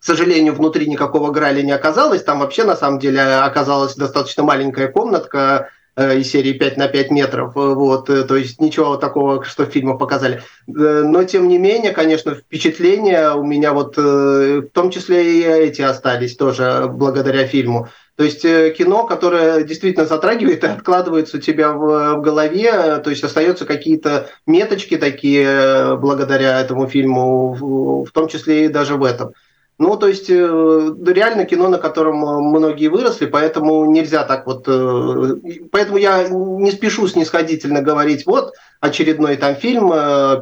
сожалению, 0.09 0.55
внутри 0.55 0.87
никакого 0.89 1.31
Граля 1.31 1.63
не 1.63 1.73
оказалось. 1.73 2.25
Там 2.25 2.41
вообще, 2.41 2.65
на 2.65 2.77
самом 2.77 2.99
деле, 2.99 3.21
оказалась 3.21 3.95
достаточно 3.95 4.43
маленькая 4.43 4.89
комнатка, 4.89 5.71
Э, 5.99 6.17
из 6.17 6.31
серии 6.31 6.53
5 6.53 6.77
на 6.77 6.87
5 6.87 7.11
метров, 7.11 7.57
э, 7.57 7.75
вот, 7.75 8.09
э, 8.09 8.23
то 8.23 8.37
есть 8.37 8.61
ничего 8.61 8.97
такого, 8.97 9.43
что 9.43 9.67
в 9.67 9.71
фильмах 9.71 9.99
показали. 9.99 10.43
Но, 10.69 11.25
тем 11.25 11.49
не 11.49 11.59
менее, 11.59 11.91
конечно, 11.91 12.37
впечатления 12.37 13.33
у 13.33 13.43
меня 13.43 13.73
вот, 13.73 13.97
в 13.97 14.69
том 14.73 14.91
числе 14.91 15.41
и 15.41 15.43
эти 15.43 15.83
остались 15.83 16.37
тоже 16.37 16.87
благодаря 16.89 17.49
фильму. 17.49 17.89
То 18.15 18.23
есть 18.23 18.43
кино, 18.43 19.07
которое 19.07 19.65
действительно 19.65 20.07
затрагивает 20.07 20.63
и 20.63 20.69
откладывается 20.69 21.39
у 21.39 21.41
тебя 21.41 21.73
в, 21.73 22.19
в 22.19 22.21
голове, 22.21 22.99
то 22.99 23.11
есть 23.11 23.25
остаются 23.25 23.65
какие-то 23.65 24.29
меточки 24.47 24.97
такие 24.97 25.97
благодаря 25.97 26.61
этому 26.61 26.87
фильму, 26.87 27.55
в, 27.55 28.05
в 28.05 28.13
том 28.13 28.29
числе 28.29 28.67
и 28.67 28.69
даже 28.69 28.95
в 28.95 29.03
этом. 29.03 29.33
Ну, 29.79 29.97
то 29.97 30.09
есть, 30.09 30.29
э, 30.29 30.35
реально 31.07 31.45
кино, 31.45 31.69
на 31.69 31.79
котором 31.79 32.25
э, 32.25 32.41
многие 32.41 32.89
выросли, 32.89 33.27
поэтому 33.27 33.89
нельзя 33.89 34.25
так 34.25 34.45
вот... 34.45 34.65
Э, 34.67 35.37
поэтому 35.71 35.99
я 35.99 36.29
не 36.29 36.73
спешу 36.73 37.07
снисходительно 37.07 37.81
говорить, 37.81 38.27
вот, 38.27 38.55
очередной 38.81 39.37
там 39.37 39.55
фильм, 39.55 39.91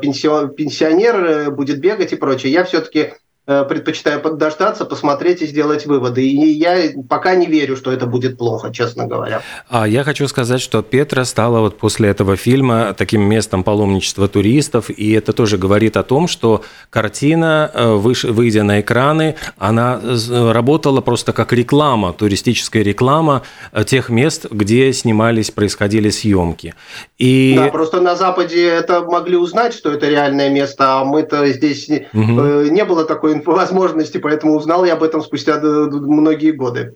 пенсионер 0.01 1.51
будет 1.51 1.81
бегать 1.81 2.15
и 2.15 2.17
прочее. 2.17 2.51
Я 2.51 2.65
все-таки 2.65 3.13
предпочитаю 3.47 4.21
подождаться, 4.21 4.85
посмотреть 4.85 5.43
и 5.43 5.47
сделать 5.47 5.87
выводы. 5.87 6.27
И 6.27 6.51
я 6.51 6.91
пока 7.09 7.37
не 7.37 7.47
верю, 7.47 7.77
что 7.77 7.93
это 7.93 8.07
будет 8.07 8.37
плохо, 8.39 8.73
честно 8.73 9.07
говоря. 9.07 9.43
А 9.69 9.87
я 9.87 10.03
хочу 10.05 10.27
сказать, 10.29 10.61
что 10.61 10.83
Петра 10.83 11.25
стала 11.25 11.61
вот 11.61 11.79
после 11.79 12.09
этого 12.09 12.37
фильма 12.37 12.95
таким 12.97 13.23
местом 13.23 13.63
паломничества 13.63 14.29
туристов, 14.29 14.91
и 14.91 15.13
это 15.13 15.33
тоже 15.33 15.59
говорит 15.59 15.97
о 15.97 16.03
том, 16.03 16.27
что 16.29 16.63
картина, 16.91 17.71
э, 17.73 17.95
выйдя 17.95 18.65
на 18.65 18.81
экраны, 18.81 19.37
она 19.59 20.01
работала 20.31 21.01
просто 21.01 21.33
как 21.33 21.53
реклама, 21.53 22.13
туристическая 22.13 22.83
реклама 22.83 23.43
э, 23.73 23.85
тех 23.85 24.09
мест, 24.09 24.47
где 24.51 24.93
снимались, 24.93 25.51
происходили 25.51 26.11
съемки. 26.11 26.75
И... 27.19 27.55
Да, 27.57 27.69
просто 27.69 28.01
на 28.01 28.17
Западе 28.17 28.67
это 28.67 29.03
могли 29.03 29.37
узнать, 29.37 29.73
что 29.73 29.93
это 29.93 30.09
реальное 30.09 30.51
место, 30.51 31.01
а 31.01 31.05
мы-то 31.05 31.47
здесь 31.49 31.89
угу. 32.13 32.23
не 32.71 32.85
было 32.85 33.05
такой 33.05 33.36
возможности, 33.45 34.19
поэтому 34.19 34.57
узнал 34.57 34.85
я 34.85 34.95
об 34.95 35.03
этом 35.03 35.23
спустя 35.23 35.59
многие 35.61 36.53
годы. 36.53 36.95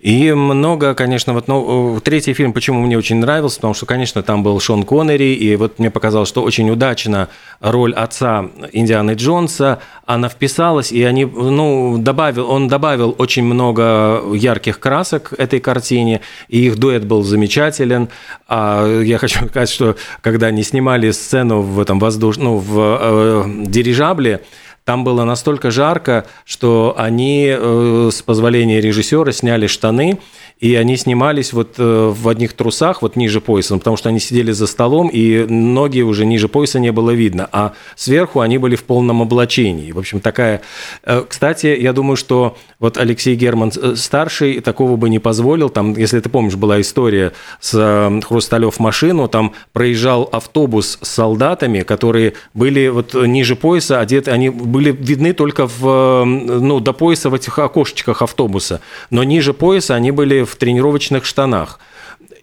И 0.00 0.32
много, 0.32 0.94
конечно, 0.94 1.32
вот 1.32 1.48
ну, 1.48 2.00
третий 2.02 2.34
фильм, 2.34 2.52
почему 2.52 2.80
мне 2.80 2.98
очень 2.98 3.16
нравился, 3.16 3.56
потому 3.56 3.74
что, 3.74 3.86
конечно, 3.86 4.22
там 4.22 4.42
был 4.42 4.60
Шон 4.60 4.84
Коннери, 4.84 5.34
и 5.34 5.56
вот 5.56 5.78
мне 5.78 5.90
показалось, 5.90 6.28
что 6.28 6.42
очень 6.42 6.70
удачно 6.70 7.28
роль 7.60 7.94
отца 7.94 8.46
Индианы 8.72 9.12
Джонса, 9.12 9.80
она 10.04 10.28
вписалась, 10.28 10.92
и 10.92 11.02
они, 11.02 11.24
ну, 11.24 11.96
добавил, 11.98 12.50
он 12.50 12.68
добавил 12.68 13.14
очень 13.18 13.44
много 13.44 14.22
ярких 14.34 14.78
красок 14.78 15.32
этой 15.38 15.60
картине, 15.60 16.20
и 16.48 16.66
их 16.66 16.76
дуэт 16.76 17.04
был 17.04 17.22
замечателен. 17.22 18.08
А 18.48 18.86
я 19.02 19.18
хочу 19.18 19.46
сказать, 19.48 19.70
что 19.70 19.96
когда 20.20 20.48
они 20.48 20.62
снимали 20.62 21.10
сцену 21.10 21.62
в 21.62 21.80
этом 21.80 21.98
воздушном, 21.98 22.44
ну, 22.44 22.56
в 22.58 22.98
э, 23.00 23.44
дирижабле, 23.66 24.42
там 24.84 25.02
было 25.02 25.24
настолько 25.24 25.70
жарко, 25.70 26.26
что 26.44 26.94
они, 26.98 27.46
э, 27.48 28.10
с 28.12 28.22
позволения 28.22 28.80
режиссера, 28.80 29.32
сняли 29.32 29.66
штаны, 29.66 30.18
и 30.64 30.76
они 30.76 30.96
снимались 30.96 31.52
вот 31.52 31.74
э, 31.76 32.12
в 32.16 32.26
одних 32.26 32.54
трусах, 32.54 33.02
вот 33.02 33.16
ниже 33.16 33.42
пояса, 33.42 33.76
потому 33.76 33.98
что 33.98 34.08
они 34.08 34.18
сидели 34.18 34.50
за 34.50 34.66
столом, 34.66 35.10
и 35.12 35.44
ноги 35.46 36.00
уже 36.00 36.24
ниже 36.24 36.48
пояса 36.48 36.78
не 36.78 36.90
было 36.90 37.10
видно, 37.10 37.46
а 37.52 37.74
сверху 37.96 38.40
они 38.40 38.56
были 38.56 38.74
в 38.74 38.84
полном 38.84 39.20
облачении. 39.20 39.92
В 39.92 39.98
общем, 39.98 40.20
такая... 40.20 40.62
Э, 41.02 41.22
кстати, 41.28 41.66
я 41.66 41.92
думаю, 41.92 42.16
что 42.16 42.56
вот 42.78 42.96
Алексей 42.96 43.34
Герман 43.34 43.72
старший 43.96 44.60
такого 44.60 44.96
бы 44.96 45.10
не 45.10 45.18
позволил. 45.18 45.68
Там, 45.68 45.94
если 45.98 46.20
ты 46.20 46.30
помнишь, 46.30 46.54
была 46.54 46.80
история 46.80 47.32
с 47.60 48.22
Хрусталев 48.26 48.78
машину, 48.78 49.28
там 49.28 49.52
проезжал 49.74 50.30
автобус 50.32 50.98
с 51.02 51.08
солдатами, 51.10 51.82
которые 51.82 52.32
были 52.54 52.88
вот 52.88 53.12
ниже 53.12 53.54
пояса 53.54 54.00
одеты, 54.00 54.30
они 54.30 54.48
были 54.48 54.92
видны 54.92 55.34
только 55.34 55.66
в, 55.66 56.24
ну, 56.24 56.80
до 56.80 56.94
пояса 56.94 57.28
в 57.28 57.34
этих 57.34 57.58
окошечках 57.58 58.22
автобуса, 58.22 58.80
но 59.10 59.24
ниже 59.24 59.52
пояса 59.52 59.94
они 59.94 60.10
были 60.10 60.42
в 60.42 60.53
тренировочных 60.56 61.24
штанах. 61.24 61.78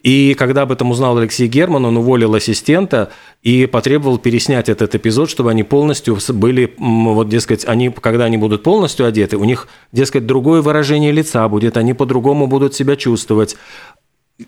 И 0.02 0.34
когда 0.34 0.62
об 0.62 0.72
этом 0.72 0.90
узнал 0.90 1.16
Алексей 1.18 1.46
Герман, 1.46 1.84
он 1.84 1.96
уволил 1.96 2.34
ассистента 2.34 3.12
и 3.42 3.66
потребовал 3.66 4.18
переснять 4.18 4.68
этот 4.68 4.94
эпизод, 4.96 5.30
чтобы 5.30 5.50
они 5.50 5.62
полностью 5.62 6.18
были, 6.30 6.74
вот, 6.78 7.28
дескать, 7.28 7.64
они, 7.66 7.88
когда 7.90 8.24
они 8.24 8.36
будут 8.36 8.64
полностью 8.64 9.06
одеты, 9.06 9.36
у 9.36 9.44
них, 9.44 9.68
дескать, 9.92 10.26
другое 10.26 10.60
выражение 10.60 11.12
лица 11.12 11.48
будет, 11.48 11.76
они 11.76 11.94
по-другому 11.94 12.48
будут 12.48 12.74
себя 12.74 12.96
чувствовать. 12.96 13.56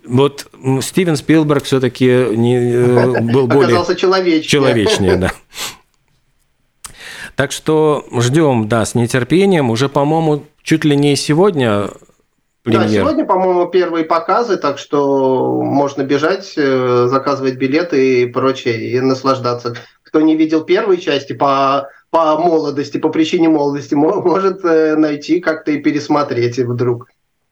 Вот 0.06 0.47
Стивен 0.80 1.16
Спилберг 1.16 1.64
все-таки 1.64 2.06
не, 2.06 2.56
э, 2.56 3.21
был 3.21 3.47
более... 3.47 3.76
человечнее. 3.94 4.42
Человечнее, 4.42 5.16
да. 5.16 5.33
Так 7.37 7.52
что 7.52 8.04
ждем, 8.18 8.68
да, 8.68 8.85
с 8.85 8.94
нетерпением. 8.94 9.71
Уже, 9.71 9.88
по-моему, 9.88 10.44
чуть 10.62 10.85
ли 10.85 10.97
не 10.97 11.14
сегодня 11.16 11.90
премьер. 12.64 12.83
Да, 12.83 12.88
сегодня, 12.88 13.25
по-моему, 13.25 13.66
первые 13.66 14.04
показы, 14.04 14.56
так 14.56 14.78
что 14.78 15.62
можно 15.62 16.02
бежать, 16.02 16.54
э, 16.56 17.06
заказывать 17.09 17.56
билеты 17.56 18.23
и 18.23 18.26
прочее, 18.26 18.90
и 18.90 19.00
наслаждаться. 19.00 19.76
Кто 20.02 20.21
не 20.21 20.35
видел 20.35 20.64
первой 20.64 20.97
части 20.99 21.33
по, 21.33 21.88
по 22.11 22.37
молодости, 22.38 22.99
по 22.99 23.11
причине 23.11 23.49
молодости, 23.49 23.94
может 23.94 24.64
э, 24.64 24.97
найти 24.97 25.40
как-то 25.40 25.71
и 25.71 25.80
пересмотреть 25.80 26.59
вдруг. 26.59 27.09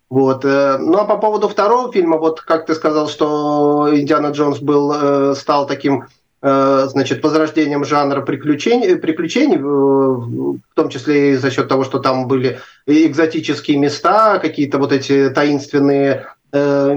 Вот. 0.08 0.44
Э, 0.44 0.78
ну 0.78 0.98
а 0.98 1.04
по 1.04 1.18
поводу 1.18 1.48
второго 1.48 1.92
фильма, 1.92 2.16
вот 2.16 2.40
как 2.40 2.66
ты 2.66 2.74
сказал, 2.74 3.08
что 3.08 3.90
Индиана 3.92 4.28
Джонс 4.28 4.60
был, 4.60 5.34
стал 5.36 5.66
таким 5.66 6.06
значит, 6.42 7.22
возрождением 7.22 7.84
жанра 7.84 8.20
приключений, 8.20 8.96
приключений, 8.96 9.58
в 9.58 10.58
том 10.74 10.88
числе 10.88 11.32
и 11.32 11.36
за 11.36 11.50
счет 11.52 11.68
того, 11.68 11.84
что 11.84 12.00
там 12.00 12.26
были 12.26 12.58
экзотические 12.86 13.78
места, 13.78 14.40
какие-то 14.40 14.78
вот 14.78 14.92
эти 14.92 15.30
таинственные 15.30 16.26
э, 16.52 16.96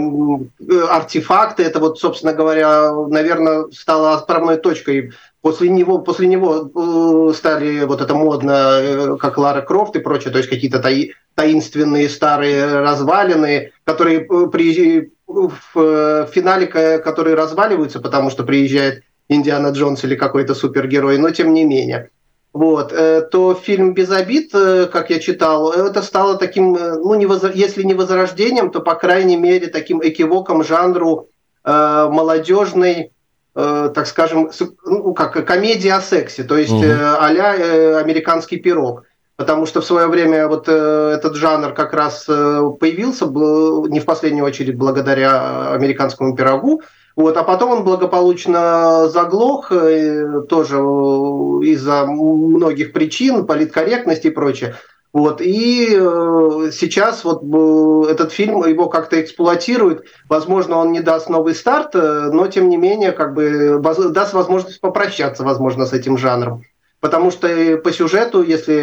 артефакты. 0.90 1.64
Это 1.64 1.80
вот, 1.80 2.00
собственно 2.00 2.34
говоря, 2.34 2.92
наверное, 2.92 3.66
стало 3.72 4.16
отправной 4.16 4.58
точкой. 4.58 5.12
После 5.42 5.70
него, 5.70 6.00
после 6.00 6.26
него 6.26 7.30
э, 7.30 7.34
стали 7.36 7.86
вот 7.86 8.02
это 8.02 8.16
модно, 8.16 9.18
как 9.22 9.38
Лара 9.38 9.62
Крофт 9.62 9.96
и 9.96 10.00
прочее, 10.00 10.32
то 10.32 10.40
есть 10.40 10.50
какие-то 10.50 10.80
таи, 10.80 11.14
таинственные 11.36 12.10
старые 12.10 12.80
развалины, 12.80 13.74
которые 13.84 14.22
при, 14.50 15.12
в 15.28 16.28
финале, 16.34 16.66
которые 16.98 17.36
разваливаются, 17.36 18.00
потому 18.00 18.32
что 18.32 18.44
приезжает 18.44 19.04
Индиана 19.30 19.70
Джонс 19.70 20.04
или 20.04 20.16
какой-то 20.16 20.54
супергерой, 20.56 21.18
но 21.18 21.32
тем 21.32 21.54
не 21.54 21.66
менее. 21.66 22.10
Вот, 22.54 22.94
э, 22.94 23.22
то 23.22 23.54
фильм 23.54 23.94
«Без 23.94 24.10
обид», 24.12 24.52
э, 24.54 24.86
как 24.86 25.10
я 25.10 25.20
читал, 25.20 25.74
это 25.74 26.02
стало 26.02 26.38
таким, 26.38 26.74
э, 26.76 26.96
ну, 26.96 27.14
не 27.16 27.26
воз... 27.26 27.44
если 27.54 27.84
не 27.84 27.94
возрождением, 27.94 28.72
то, 28.72 28.80
по 28.80 28.96
крайней 28.96 29.36
мере, 29.36 29.68
таким 29.68 30.00
экивоком 30.02 30.64
жанру 30.64 31.28
э, 31.66 32.08
молодежной, 32.10 33.12
э, 33.56 33.92
так 33.94 34.08
скажем, 34.08 34.52
ну, 34.86 35.14
как 35.14 35.46
комедия 35.46 35.96
о 35.96 36.02
сексе, 36.02 36.44
то 36.44 36.56
есть 36.56 36.72
угу. 36.72 36.84
э, 36.86 37.16
а-ля 37.20 37.58
э, 37.58 38.00
американский 38.00 38.56
пирог. 38.56 39.04
Потому 39.36 39.66
что 39.66 39.82
в 39.82 39.86
свое 39.86 40.08
время 40.08 40.48
вот 40.48 40.70
э, 40.70 41.12
этот 41.14 41.36
жанр 41.36 41.74
как 41.74 41.92
раз 41.92 42.24
появился, 42.24 43.26
был, 43.26 43.86
не 43.88 44.00
в 44.00 44.06
последнюю 44.06 44.46
очередь 44.46 44.78
благодаря 44.78 45.74
американскому 45.74 46.34
пирогу, 46.38 46.84
вот, 47.16 47.38
а 47.38 47.44
потом 47.44 47.72
он 47.72 47.84
благополучно 47.84 49.08
заглох, 49.08 49.72
э, 49.72 50.42
тоже 50.50 50.76
из-за 50.76 52.06
многих 52.06 52.92
причин, 52.92 53.46
политкорректности 53.46 54.28
и 54.28 54.32
прочее. 54.32 54.76
Вот, 55.14 55.40
и 55.40 55.96
э, 55.98 56.72
сейчас 56.74 57.24
вот 57.24 57.42
э, 57.42 58.12
этот 58.12 58.34
фильм 58.34 58.66
его 58.66 58.90
как-то 58.90 59.22
эксплуатирует. 59.22 60.04
Возможно, 60.28 60.76
он 60.76 60.92
не 60.92 61.00
даст 61.00 61.30
новый 61.30 61.56
старт, 61.56 61.94
но 61.94 62.48
тем 62.48 62.68
не 62.68 62.76
менее 62.76 63.14
как 63.14 63.34
бы 63.34 63.80
даст 63.80 64.34
возможность 64.34 64.82
попрощаться, 64.82 65.44
возможно, 65.44 65.86
с 65.86 65.94
этим 65.94 66.18
жанром. 66.18 66.64
Потому 67.00 67.30
что 67.30 67.78
по 67.78 67.92
сюжету, 67.92 68.42
если 68.42 68.82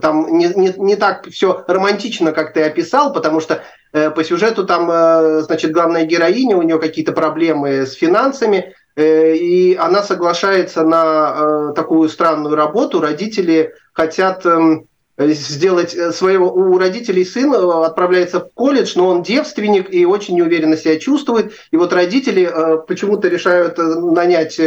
там 0.00 0.38
не, 0.38 0.46
не, 0.54 0.74
не 0.76 0.96
так 0.96 1.26
все 1.28 1.64
романтично, 1.66 2.32
как 2.32 2.52
ты 2.52 2.62
описал, 2.62 3.12
потому 3.12 3.40
что 3.40 3.62
Э, 3.92 4.10
по 4.10 4.22
сюжету 4.22 4.64
там, 4.66 4.90
э, 4.90 5.40
значит, 5.42 5.72
главная 5.72 6.04
героиня, 6.04 6.56
у 6.56 6.62
нее 6.62 6.78
какие-то 6.78 7.12
проблемы 7.12 7.86
с 7.86 7.94
финансами, 7.94 8.74
э, 8.96 9.34
и 9.34 9.74
она 9.76 10.02
соглашается 10.02 10.82
на 10.82 11.72
такую 11.72 12.08
странную 12.08 12.54
работу. 12.54 13.00
Родители 13.00 13.72
хотят 13.94 14.44
эм, 14.44 14.86
сделать 15.16 15.96
своего... 16.14 16.52
У 16.52 16.78
родителей 16.78 17.24
сын 17.24 17.54
отправляется 17.54 18.40
в 18.40 18.52
колледж, 18.52 18.92
но 18.96 19.08
он 19.08 19.22
девственник 19.22 19.92
и 19.92 20.04
очень 20.04 20.36
неуверенно 20.36 20.76
себя 20.76 20.98
чувствует. 20.98 21.52
И 21.70 21.76
вот 21.76 21.92
родители 21.92 22.52
почему-то 22.86 23.28
решают 23.28 23.78
нанять 23.78 24.60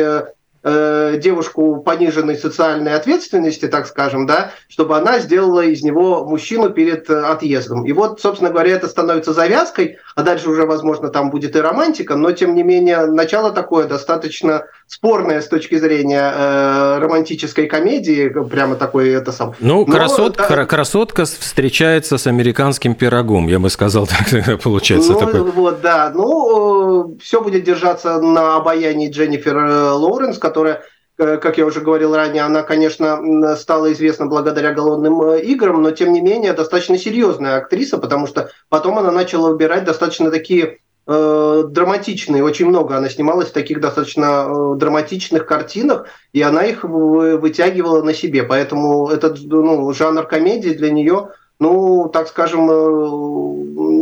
э, 0.63 1.17
девушку 1.21 1.81
пониженной 1.81 2.37
социальной 2.37 2.93
ответственности, 2.93 3.67
так 3.67 3.87
скажем, 3.87 4.25
да, 4.25 4.51
чтобы 4.67 4.97
она 4.97 5.19
сделала 5.19 5.61
из 5.61 5.81
него 5.83 6.25
мужчину 6.25 6.69
перед 6.69 7.09
э, 7.09 7.23
отъездом. 7.23 7.85
И 7.85 7.91
вот, 7.91 8.21
собственно 8.21 8.51
говоря, 8.51 8.71
это 8.71 8.87
становится 8.87 9.33
завязкой, 9.33 9.97
а 10.15 10.23
дальше 10.23 10.49
уже, 10.49 10.65
возможно, 10.65 11.09
там 11.09 11.29
будет 11.29 11.55
и 11.55 11.59
романтика, 11.59 12.15
но, 12.15 12.31
тем 12.31 12.55
не 12.55 12.63
менее, 12.63 13.05
начало 13.05 13.51
такое 13.51 13.87
достаточно 13.87 14.65
спорное 14.87 15.41
с 15.41 15.47
точки 15.47 15.75
зрения 15.75 16.31
э, 16.35 16.99
романтической 16.99 17.67
комедии, 17.67 18.29
прямо 18.49 18.75
такой 18.75 19.09
это 19.09 19.31
сам. 19.31 19.53
Ну, 19.59 19.85
но, 19.85 19.93
красот, 19.93 20.35
да, 20.37 20.65
красотка 20.65 21.25
встречается 21.25 22.17
с 22.17 22.27
американским 22.27 22.95
пирогом, 22.95 23.47
я 23.47 23.59
бы 23.59 23.69
сказал, 23.69 24.07
так 24.31 24.61
получается. 24.61 25.13
Ну, 25.13 25.19
такой. 25.19 25.41
вот, 25.41 25.81
да, 25.81 26.11
ну, 26.13 27.17
все 27.21 27.41
будет 27.41 27.63
держаться 27.63 28.19
на 28.19 28.57
обаянии 28.57 29.09
Дженнифер 29.09 29.57
э, 29.57 29.91
Лоуренс, 29.91 30.37
которая 30.37 30.75
э, 30.75 30.81
как 31.21 31.57
я 31.57 31.65
уже 31.65 31.81
говорил 31.81 32.15
ранее, 32.15 32.43
она, 32.43 32.63
конечно, 32.63 33.55
стала 33.55 33.91
известна 33.93 34.25
благодаря 34.25 34.73
голодным 34.73 35.21
э, 35.21 35.41
играм, 35.43 35.81
но 35.81 35.91
тем 35.91 36.13
не 36.13 36.21
менее 36.21 36.53
достаточно 36.53 36.97
серьезная 36.97 37.57
актриса, 37.57 37.97
потому 37.97 38.27
что 38.27 38.49
потом 38.69 38.97
она 38.97 39.11
начала 39.11 39.49
выбирать 39.49 39.83
достаточно 39.83 40.31
такие 40.31 40.79
э, 41.05 41.63
драматичные, 41.67 42.43
очень 42.43 42.67
много 42.67 42.97
она 42.97 43.09
снималась 43.09 43.49
в 43.49 43.53
таких 43.53 43.79
достаточно 43.79 44.47
э, 44.47 44.75
драматичных 44.77 45.45
картинах, 45.45 46.07
и 46.33 46.41
она 46.41 46.63
их 46.63 46.83
вытягивала 46.83 48.01
на 48.01 48.13
себе, 48.13 48.43
поэтому 48.43 49.09
этот 49.09 49.39
ну, 49.43 49.93
жанр 49.93 50.25
комедии 50.25 50.71
для 50.71 50.91
нее 50.91 51.29
ну, 51.59 52.09
так 52.11 52.27
скажем, 52.27 52.65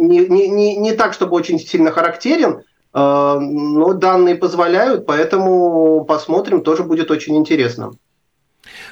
не, 0.08 0.20
не, 0.28 0.48
не, 0.48 0.78
не 0.78 0.94
так, 0.94 1.12
чтобы 1.14 1.36
очень 1.36 1.60
сильно 1.60 1.92
характерен, 1.92 2.62
но 2.93 3.93
данные 3.93 4.36
позволяют, 4.36 5.05
поэтому 5.05 6.03
посмотрим, 6.05 6.62
тоже 6.62 6.84
будет 6.84 7.12
очень 7.12 7.38
интересно. 7.38 7.91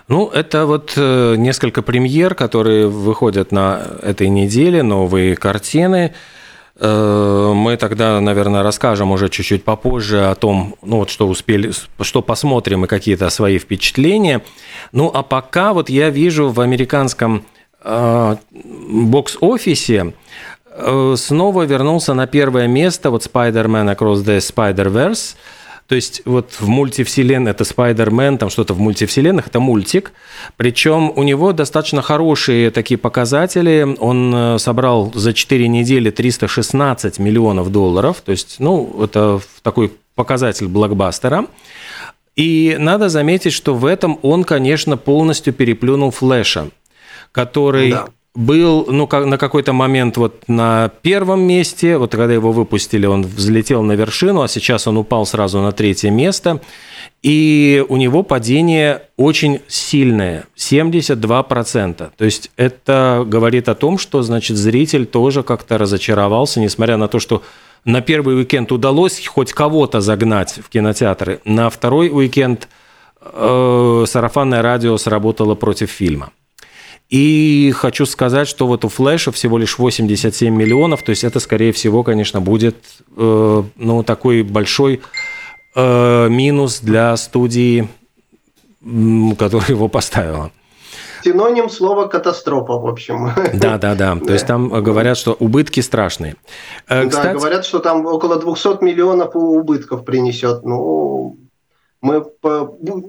Ну, 0.07 0.29
это 0.29 0.65
вот 0.65 0.93
э, 0.95 1.35
несколько 1.37 1.81
премьер, 1.81 2.33
которые 2.33 2.87
выходят 2.87 3.51
на 3.51 3.81
этой 4.01 4.29
неделе, 4.29 4.81
новые 4.81 5.35
картины. 5.35 6.13
Э, 6.79 7.51
мы 7.53 7.75
тогда, 7.75 8.21
наверное, 8.21 8.63
расскажем 8.63 9.11
уже 9.11 9.27
чуть-чуть 9.27 9.65
попозже 9.65 10.27
о 10.27 10.35
том, 10.35 10.75
ну 10.81 10.99
вот 10.99 11.09
что 11.09 11.27
успели, 11.27 11.71
что 12.01 12.21
посмотрим 12.21 12.85
и 12.85 12.87
какие-то 12.87 13.29
свои 13.29 13.59
впечатления. 13.59 14.41
Ну, 14.93 15.11
а 15.13 15.23
пока 15.23 15.73
вот 15.73 15.89
я 15.89 16.09
вижу 16.09 16.49
в 16.49 16.61
американском 16.61 17.43
э, 17.83 18.35
бокс-офисе 18.51 20.13
снова 21.15 21.63
вернулся 21.63 22.13
на 22.13 22.27
первое 22.27 22.67
место 22.67 23.09
вот 23.09 23.25
Spider-Man 23.25 23.95
Across 23.97 24.23
the 24.23 24.37
Spider-Verse. 24.37 25.35
То 25.87 25.95
есть 25.95 26.21
вот 26.25 26.51
в 26.59 26.67
мультивселенной 26.67 27.51
это 27.51 27.63
Spider-Man, 27.63 28.37
там 28.37 28.49
что-то 28.49 28.73
в 28.73 28.79
мультивселенных, 28.79 29.47
это 29.47 29.59
мультик. 29.61 30.11
Причем 30.57 31.13
у 31.15 31.23
него 31.23 31.53
достаточно 31.53 32.01
хорошие 32.01 32.71
такие 32.71 32.97
показатели. 32.97 33.95
Он 33.99 34.35
э, 34.35 34.59
собрал 34.59 35.11
за 35.15 35.33
4 35.33 35.67
недели 35.69 36.09
316 36.11 37.19
миллионов 37.19 37.71
долларов. 37.71 38.21
То 38.21 38.33
есть, 38.33 38.57
ну, 38.59 39.01
это 39.01 39.39
такой 39.61 39.93
показатель 40.15 40.67
блокбастера. 40.67 41.45
И 42.35 42.75
надо 42.77 43.07
заметить, 43.07 43.53
что 43.53 43.73
в 43.73 43.85
этом 43.85 44.19
он, 44.21 44.43
конечно, 44.43 44.97
полностью 44.97 45.53
переплюнул 45.53 46.11
Флэша, 46.11 46.69
который 47.31 47.91
да 47.91 48.07
был 48.37 48.85
ну, 48.87 49.09
на 49.11 49.37
какой-то 49.39 49.73
момент 49.73 50.15
вот 50.15 50.43
на 50.47 50.91
первом 51.01 51.41
месте, 51.41 51.97
вот 51.97 52.11
когда 52.11 52.31
его 52.31 52.51
выпустили, 52.51 53.07
он 53.07 53.23
взлетел 53.23 53.81
на 53.81 53.93
вершину, 53.93 54.43
а 54.43 54.47
сейчас 54.47 54.85
он 54.85 54.97
упал 54.97 55.25
сразу 55.25 55.59
на 55.59 55.71
третье 55.71 56.11
место. 56.11 56.61
И 57.23 57.83
у 57.89 57.97
него 57.97 58.21
падение 58.21 59.01
очень 59.17 59.61
сильное, 59.67 60.45
72%. 60.55 62.11
То 62.15 62.25
есть 62.25 62.51
это 62.57 63.23
говорит 63.25 63.69
о 63.69 63.75
том, 63.75 63.97
что, 63.97 64.21
значит, 64.21 64.55
зритель 64.55 65.07
тоже 65.07 65.41
как-то 65.41 65.79
разочаровался, 65.79 66.59
несмотря 66.59 66.97
на 66.97 67.07
то, 67.07 67.17
что 67.17 67.41
на 67.85 68.01
первый 68.01 68.35
уикенд 68.37 68.71
удалось 68.71 69.25
хоть 69.25 69.51
кого-то 69.51 69.99
загнать 69.99 70.59
в 70.63 70.69
кинотеатры, 70.69 71.41
на 71.43 71.71
второй 71.71 72.09
уикенд 72.09 72.69
э, 73.19 74.05
сарафанное 74.07 74.61
радио 74.61 74.95
сработало 74.97 75.55
против 75.55 75.89
фильма. 75.89 76.31
И 77.09 77.73
хочу 77.75 78.05
сказать, 78.05 78.47
что 78.49 78.67
вот 78.67 78.83
у 78.83 78.89
Флэша 78.89 79.31
всего 79.31 79.57
лишь 79.57 79.77
87 79.77 80.53
миллионов, 80.53 81.03
то 81.03 81.11
есть 81.11 81.23
это, 81.23 81.39
скорее 81.39 81.71
всего, 81.71 82.03
конечно, 82.03 82.41
будет 82.41 82.75
э, 83.15 83.63
ну, 83.75 84.03
такой 84.03 84.43
большой 84.43 85.01
э, 85.75 86.27
минус 86.29 86.81
для 86.81 87.15
студии, 87.15 87.87
которая 89.37 89.69
его 89.69 89.87
поставила. 89.87 90.51
Синоним 91.23 91.69
слова 91.69 92.07
катастрофа, 92.07 92.73
в 92.73 92.87
общем. 92.87 93.31
Да, 93.53 93.77
да, 93.77 93.95
да. 93.95 94.15
То 94.17 94.33
есть 94.33 94.45
там 94.45 94.69
говорят, 94.69 95.17
что 95.17 95.33
убытки 95.33 95.79
страшные. 95.79 96.35
Э, 96.89 97.03
да, 97.03 97.09
Кстати... 97.09 97.37
говорят, 97.37 97.65
что 97.65 97.79
там 97.79 98.05
около 98.05 98.37
200 98.37 98.83
миллионов 98.83 99.33
убытков 99.33 100.03
принесет. 100.03 100.63
Ну, 100.63 101.37
мы 102.07 102.25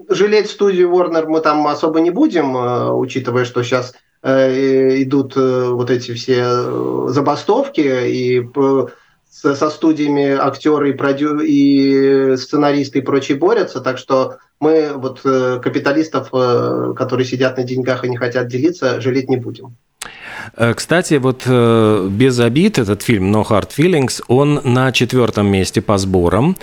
жалеть 0.09 0.51
студию 0.51 0.91
Warner 0.91 1.27
мы 1.27 1.41
там 1.41 1.67
особо 1.67 2.01
не 2.01 2.11
будем, 2.11 2.57
э, 2.57 2.91
учитывая, 2.93 3.45
что 3.45 3.63
сейчас 3.63 3.95
э, 4.23 5.03
идут 5.03 5.37
э, 5.37 5.69
вот 5.71 5.91
эти 5.91 6.13
все 6.15 7.09
забастовки 7.09 7.81
и 7.81 8.49
со 9.31 9.71
студиями 9.71 10.37
актеры 10.37 10.91
и, 10.91 10.93
продю... 10.95 11.39
и 11.41 12.37
сценаристы 12.37 12.99
и 12.99 13.03
прочие 13.03 13.39
борются, 13.39 13.81
так 13.81 13.99
что 13.99 14.39
мы 14.59 14.91
вот 14.97 15.21
капиталистов, 15.21 16.31
которые 16.97 17.25
сидят 17.25 17.57
на 17.57 17.63
деньгах 17.63 18.05
и 18.05 18.09
не 18.09 18.17
хотят 18.17 18.49
делиться, 18.49 19.01
жалеть 19.01 19.31
не 19.31 19.37
будем. 19.37 19.77
Кстати, 20.75 21.15
вот 21.15 21.47
без 21.47 22.41
обид 22.41 22.79
этот 22.79 23.03
фильм 23.03 23.33
No 23.33 23.47
Hard 23.49 23.69
Feelings, 23.77 24.23
он 24.27 24.61
на 24.65 24.91
четвертом 24.91 25.47
месте 25.47 25.83
по 25.83 25.99
сборам. 25.99 26.57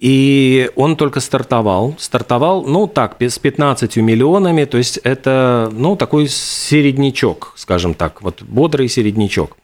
И 0.00 0.70
он 0.76 0.96
только 0.96 1.20
стартовал. 1.20 1.94
Стартовал, 1.98 2.64
ну 2.64 2.86
так, 2.86 3.16
с 3.20 3.38
15 3.38 3.96
миллионами, 3.98 4.64
то 4.64 4.78
есть 4.78 4.96
это, 4.96 5.70
ну, 5.72 5.94
такой 5.94 6.26
середнячок, 6.26 7.52
скажем 7.56 7.92
так, 7.92 8.22
вот 8.22 8.42
бодрый 8.42 8.88
середнячок. 8.88 9.58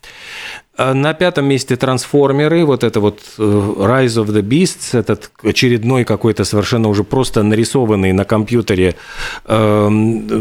А 0.76 0.92
на 0.92 1.14
пятом 1.14 1.46
месте 1.46 1.76
трансформеры, 1.76 2.66
вот 2.66 2.84
это 2.84 3.00
вот 3.00 3.20
э, 3.38 3.42
Rise 3.42 4.22
of 4.22 4.26
the 4.26 4.42
Beasts, 4.42 4.98
этот 4.98 5.30
очередной 5.42 6.04
какой-то 6.04 6.44
совершенно 6.44 6.88
уже 6.88 7.02
просто 7.02 7.42
нарисованный 7.42 8.12
на 8.12 8.26
компьютере 8.26 8.94
э, 9.46 9.88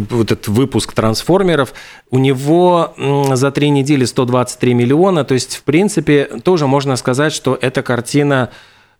вот 0.10 0.32
этот 0.32 0.50
выпуск 0.50 0.92
трансформеров, 0.92 1.74
у 2.12 2.20
него 2.20 2.94
за 3.32 3.50
три 3.52 3.70
недели 3.70 4.04
123 4.04 4.74
миллиона, 4.74 5.24
то 5.24 5.36
есть 5.36 5.56
в 5.56 5.64
принципе 5.64 6.26
тоже 6.44 6.68
можно 6.68 6.98
сказать, 6.98 7.32
что 7.32 7.58
эта 7.62 7.82
картина 7.82 8.50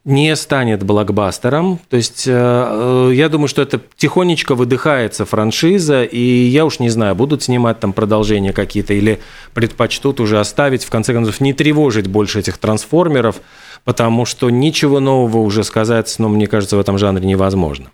не 0.06 0.36
станет 0.36 0.84
блокбастером. 0.84 1.80
То 1.90 1.98
есть 1.98 2.26
э, 2.28 3.12
я 3.14 3.28
думаю, 3.28 3.48
что 3.48 3.64
это 3.64 3.82
тихонечко 3.98 4.54
выдыхается 4.54 5.26
франшиза, 5.26 6.04
и 6.04 6.20
я 6.20 6.66
уж 6.66 6.78
не 6.78 6.90
знаю, 6.90 7.16
будут 7.16 7.42
снимать 7.42 7.80
там 7.80 7.92
продолжения 7.92 8.54
какие-то 8.54 8.94
или 8.94 9.20
предпочтут 9.56 10.20
уже 10.20 10.40
оставить, 10.40 10.84
в 10.84 10.92
конце 10.92 11.12
концов, 11.12 11.42
не 11.42 11.54
тревожить 11.54 12.06
больше 12.06 12.40
этих 12.40 12.60
трансформеров, 12.60 13.38
потому 13.84 14.26
что 14.26 14.52
ничего 14.52 15.00
нового 15.00 15.40
уже 15.40 15.64
сказать, 15.64 16.14
ну, 16.20 16.30
мне 16.30 16.46
кажется, 16.46 16.78
в 16.78 16.80
этом 16.80 17.00
жанре 17.00 17.26
невозможно. 17.26 17.88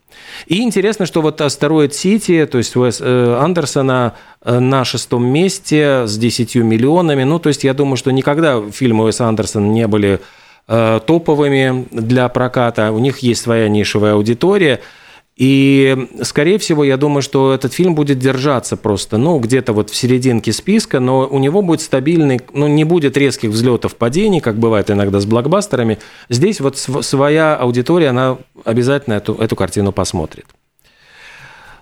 И 0.48 0.62
интересно, 0.64 1.06
что 1.06 1.22
вот 1.22 1.40
«Астероид 1.40 1.96
Сити», 1.96 2.46
то 2.46 2.58
есть 2.58 2.76
Уэс 2.76 3.00
э, 3.00 3.38
Андерсона 3.40 4.16
э, 4.44 4.60
на 4.60 4.84
шестом 4.84 5.26
месте 5.26 6.04
с 6.06 6.18
10 6.18 6.56
миллионами. 6.56 7.24
Ну, 7.24 7.40
то 7.40 7.48
есть 7.48 7.64
я 7.64 7.74
думаю, 7.74 7.96
что 7.96 8.12
никогда 8.12 8.62
фильмы 8.70 9.06
Уэса 9.06 9.28
Андерсона 9.28 9.68
не 9.68 9.88
были 9.88 10.16
Э, 10.16 10.18
топовыми 11.06 11.86
для 11.92 12.30
проката, 12.30 12.92
у 12.92 13.00
них 13.00 13.20
есть 13.20 13.42
своя 13.42 13.68
нишевая 13.68 14.14
аудитория, 14.14 14.80
и, 15.38 16.08
скорее 16.22 16.60
всего, 16.60 16.84
я 16.84 16.98
думаю, 16.98 17.24
что 17.24 17.54
этот 17.54 17.74
фильм 17.74 17.96
будет 17.96 18.20
держаться 18.20 18.78
просто, 18.78 19.18
ну, 19.18 19.40
где-то 19.40 19.74
вот 19.74 19.90
в 19.90 19.96
серединке 19.96 20.54
списка, 20.54 21.00
но 21.00 21.28
у 21.28 21.40
него 21.40 21.62
будет 21.62 21.82
стабильный, 21.82 22.42
ну, 22.54 22.68
не 22.68 22.84
будет 22.84 23.18
резких 23.18 23.50
взлетов, 23.50 23.96
падений, 23.96 24.40
как 24.40 24.60
бывает 24.60 24.92
иногда 24.92 25.20
с 25.20 25.26
блокбастерами. 25.26 25.98
Здесь 26.30 26.60
вот 26.60 26.78
своя 26.78 27.56
аудитория, 27.56 28.10
она 28.10 28.38
обязательно 28.66 29.16
эту, 29.16 29.34
эту 29.34 29.56
картину 29.56 29.92
посмотрит. 29.92 30.46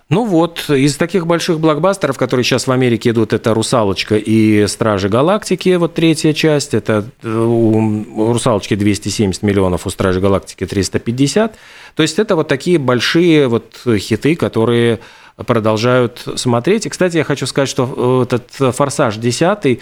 Ну 0.10 0.26
вот, 0.26 0.72
из 0.72 0.98
таких 0.98 1.28
больших 1.28 1.60
блокбастеров, 1.60 2.17
которые 2.17 2.43
сейчас 2.43 2.65
в 2.65 2.72
Америке 2.72 3.12
идут, 3.12 3.32
это 3.32 3.54
«Русалочка» 3.54 4.15
и 4.17 4.65
«Стражи 4.65 5.08
Галактики», 5.08 5.76
вот 5.76 5.93
третья 5.93 6.34
часть. 6.34 6.74
Это 6.74 7.06
э, 7.22 7.30
у 7.32 8.34
«Русалочки» 8.34 8.74
270 8.74 9.43
миллионов, 9.43 9.86
у 9.86 9.89
«Стражи 9.91 10.19
Галактики» 10.19 10.65
350. 10.65 11.56
То 11.93 12.02
есть 12.02 12.17
это 12.17 12.36
вот 12.36 12.48
такие 12.48 12.80
большие 12.80 13.48
вот 13.48 13.82
хиты, 13.86 14.36
которые 14.36 15.00
продолжают 15.36 16.24
смотреть. 16.38 16.88
И, 16.88 16.89
кстати, 16.89 17.17
я 17.17 17.24
хочу 17.24 17.45
сказать, 17.45 17.69
что 17.69 17.93
э, 17.95 18.24
этот 18.24 18.76
«Форсаж 18.76 19.17
10» 19.17 19.80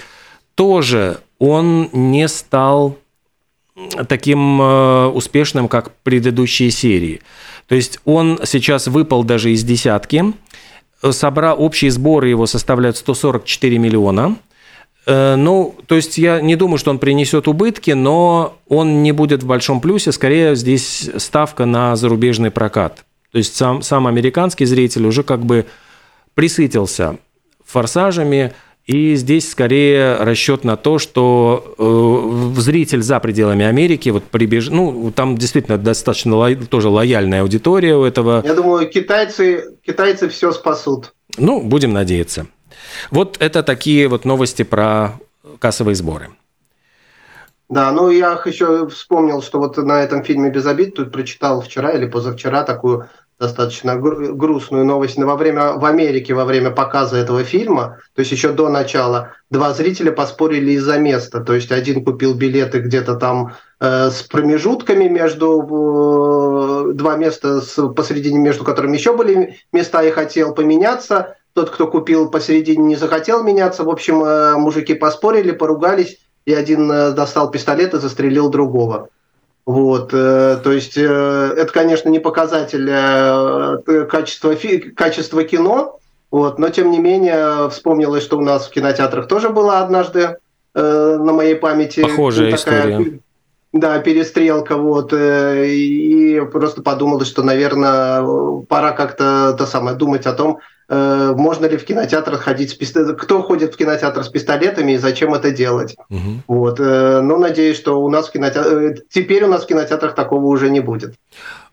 тоже, 0.56 1.20
он 1.40 1.90
не 1.94 2.28
стал 2.28 2.98
таким 4.08 4.62
э, 4.62 5.08
успешным, 5.08 5.68
как 5.68 5.96
предыдущие 6.04 6.72
серии. 6.72 7.22
То 7.68 7.76
есть 7.76 8.00
он 8.06 8.40
сейчас 8.46 8.88
выпал 8.88 9.24
даже 9.24 9.52
из 9.52 9.63
десятки. 9.63 10.34
Собра... 11.12 11.54
Общие 11.54 11.92
сборы 11.92 12.30
его 12.30 12.48
составляют 12.48 12.98
144 12.98 13.78
миллиона. 13.78 14.38
Э, 15.06 15.36
ну, 15.36 15.76
то 15.86 15.96
есть 15.96 16.18
я 16.18 16.42
не 16.42 16.56
думаю, 16.56 16.78
что 16.78 16.92
он 16.92 17.00
принесет 17.00 17.48
убытки, 17.48 17.92
но 17.92 18.58
он 18.68 19.04
не 19.04 19.12
будет 19.12 19.44
в 19.44 19.48
большом 19.48 19.80
плюсе. 19.80 20.12
Скорее 20.12 20.56
здесь 20.56 21.10
ставка 21.18 21.66
на 21.66 21.96
зарубежный 21.96 22.52
прокат. 22.52 23.06
То 23.32 23.38
есть 23.38 23.56
сам, 23.56 23.82
сам 23.82 24.08
американский 24.08 24.66
зритель 24.66 25.06
уже 25.06 25.24
как 25.24 25.46
бы 25.46 25.66
присытился 26.34 27.18
форсажами, 27.66 28.54
и 28.88 29.15
здесь 29.15 29.52
скорее 29.52 30.15
расчет 30.15 30.63
на 30.63 30.78
то, 30.78 30.97
что 30.97 31.76
э, 32.56 32.60
зритель 32.62 33.02
за 33.02 33.19
пределами 33.19 33.65
Америки 33.65 34.10
вот 34.10 34.23
прибеж... 34.23 34.69
ну 34.69 35.12
там 35.13 35.38
действительно 35.38 35.78
достаточно 35.78 36.36
ло... 36.38 36.56
тоже 36.56 36.88
лояльная 36.88 37.41
аудитория 37.41 37.97
у 37.97 38.06
этого. 38.06 38.41
Я 38.45 38.54
думаю, 38.54 38.89
китайцы 38.89 39.78
китайцы 39.86 40.30
все 40.30 40.54
спасут. 40.54 41.13
Ну, 41.38 41.62
будем 41.62 41.91
надеяться. 41.91 42.47
Вот 43.12 43.36
это 43.39 43.62
такие 43.62 44.08
вот 44.08 44.23
новости 44.23 44.63
про 44.63 45.19
кассовые 45.60 45.95
сборы. 45.95 46.30
Да, 47.67 47.91
ну 47.91 48.10
я 48.10 48.41
еще 48.45 48.88
вспомнил, 48.88 49.41
что 49.41 49.60
вот 49.60 49.76
на 49.76 50.02
этом 50.02 50.23
фильме 50.23 50.50
«Без 50.50 50.65
обид» 50.65 50.95
тут 50.95 51.12
прочитал 51.12 51.62
вчера 51.62 51.91
или 51.91 52.06
позавчера 52.06 52.63
такую 52.63 53.10
достаточно 53.39 53.95
грустную 53.95 54.86
новость. 54.86 55.17
Во 55.17 55.36
время, 55.36 55.73
в 55.73 55.86
Америке 55.86 56.34
во 56.34 56.45
время 56.45 56.71
показа 56.71 57.17
этого 57.17 57.43
фильма, 57.43 58.00
то 58.15 58.21
есть 58.21 58.32
еще 58.32 58.52
до 58.52 58.69
начала, 58.69 59.34
два 59.52 59.73
зрителя 59.73 60.12
поспорили 60.12 60.71
из-за 60.71 60.97
места. 60.97 61.41
То 61.41 61.54
есть 61.54 61.71
один 61.71 62.04
купил 62.04 62.34
билеты 62.34 62.80
где-то 62.80 63.15
там 63.15 63.54
э, 63.80 64.10
с 64.10 64.23
промежутками 64.23 65.08
между 65.08 65.62
э, 65.62 66.93
два 66.93 67.15
места 67.15 67.62
с, 67.62 67.88
посередине, 67.89 68.39
между 68.39 68.63
которыми 68.63 68.97
еще 68.97 69.15
были 69.15 69.58
места 69.71 70.04
и 70.04 70.12
хотел 70.12 70.56
поменяться. 70.56 71.36
Тот, 71.54 71.69
кто 71.69 71.88
купил 71.88 72.30
посередине, 72.30 72.84
не 72.84 72.95
захотел 72.95 73.43
меняться. 73.43 73.84
В 73.84 73.89
общем, 73.89 74.23
э, 74.23 74.56
мужики 74.58 74.95
поспорили, 74.95 75.52
поругались, 75.52 76.19
и 76.45 76.54
один 76.54 76.91
э, 76.91 77.12
достал 77.12 77.52
пистолет 77.52 77.93
и 77.93 78.00
застрелил 78.00 78.50
другого. 78.50 79.10
Вот, 79.67 80.13
э, 80.13 80.62
то 80.63 80.71
есть 80.71 80.95
э, 80.95 81.01
это, 81.58 81.73
конечно, 81.73 82.08
не 82.08 82.19
показатель 82.19 82.88
э, 82.89 84.06
качества, 84.10 84.56
качества 84.95 85.43
кино, 85.43 85.99
вот, 86.32 86.58
но 86.58 86.69
тем 86.69 86.89
не 86.89 86.99
менее 86.99 87.69
вспомнилось, 87.69 88.23
что 88.23 88.38
у 88.38 88.41
нас 88.41 88.67
в 88.67 88.71
кинотеатрах 88.71 89.27
тоже 89.27 89.49
было 89.49 89.80
однажды 89.80 90.38
на 90.73 91.34
моей 91.34 91.56
памяти 91.56 92.03
Похожая 92.03 92.56
такая, 92.56 92.91
история. 92.91 93.19
Да, 93.73 93.99
перестрелка, 93.99 94.77
вот, 94.77 95.13
и 95.13 96.41
просто 96.51 96.82
подумалось, 96.82 97.27
что, 97.27 97.43
наверное, 97.43 98.25
пора 98.67 98.93
как-то 98.93 99.53
то 99.58 99.65
самое 99.65 99.97
думать 99.97 100.25
о 100.25 100.34
том, 100.34 100.60
Э, 100.89 101.34
можно 101.36 101.65
ли 101.65 101.75
в 101.77 101.84
кинотеатр 101.84 102.38
ходить 102.38 102.71
с 102.71 102.73
пистолетами, 102.73 103.17
кто 103.17 103.41
ходит 103.41 103.73
в 103.73 103.77
кинотеатр 103.77 104.23
с 104.23 104.30
пистолетами 104.30 104.93
и 104.93 104.97
зачем 104.97 105.34
это 105.34 105.51
делать. 105.51 105.95
Угу. 106.10 106.43
Вот. 106.47 106.80
Э, 106.80 107.19
но 107.21 107.38
надеюсь, 107.38 107.77
что 107.77 108.01
у 108.01 108.10
нас 108.10 108.30
в 108.30 108.32
кинотеатр... 108.32 108.77
Э, 108.77 108.95
теперь 109.10 109.43
у 109.43 109.47
нас 109.47 109.63
в 109.63 109.67
кинотеатрах 109.67 110.15
такого 110.15 110.45
уже 110.45 110.69
не 110.69 110.80
будет. 110.80 111.15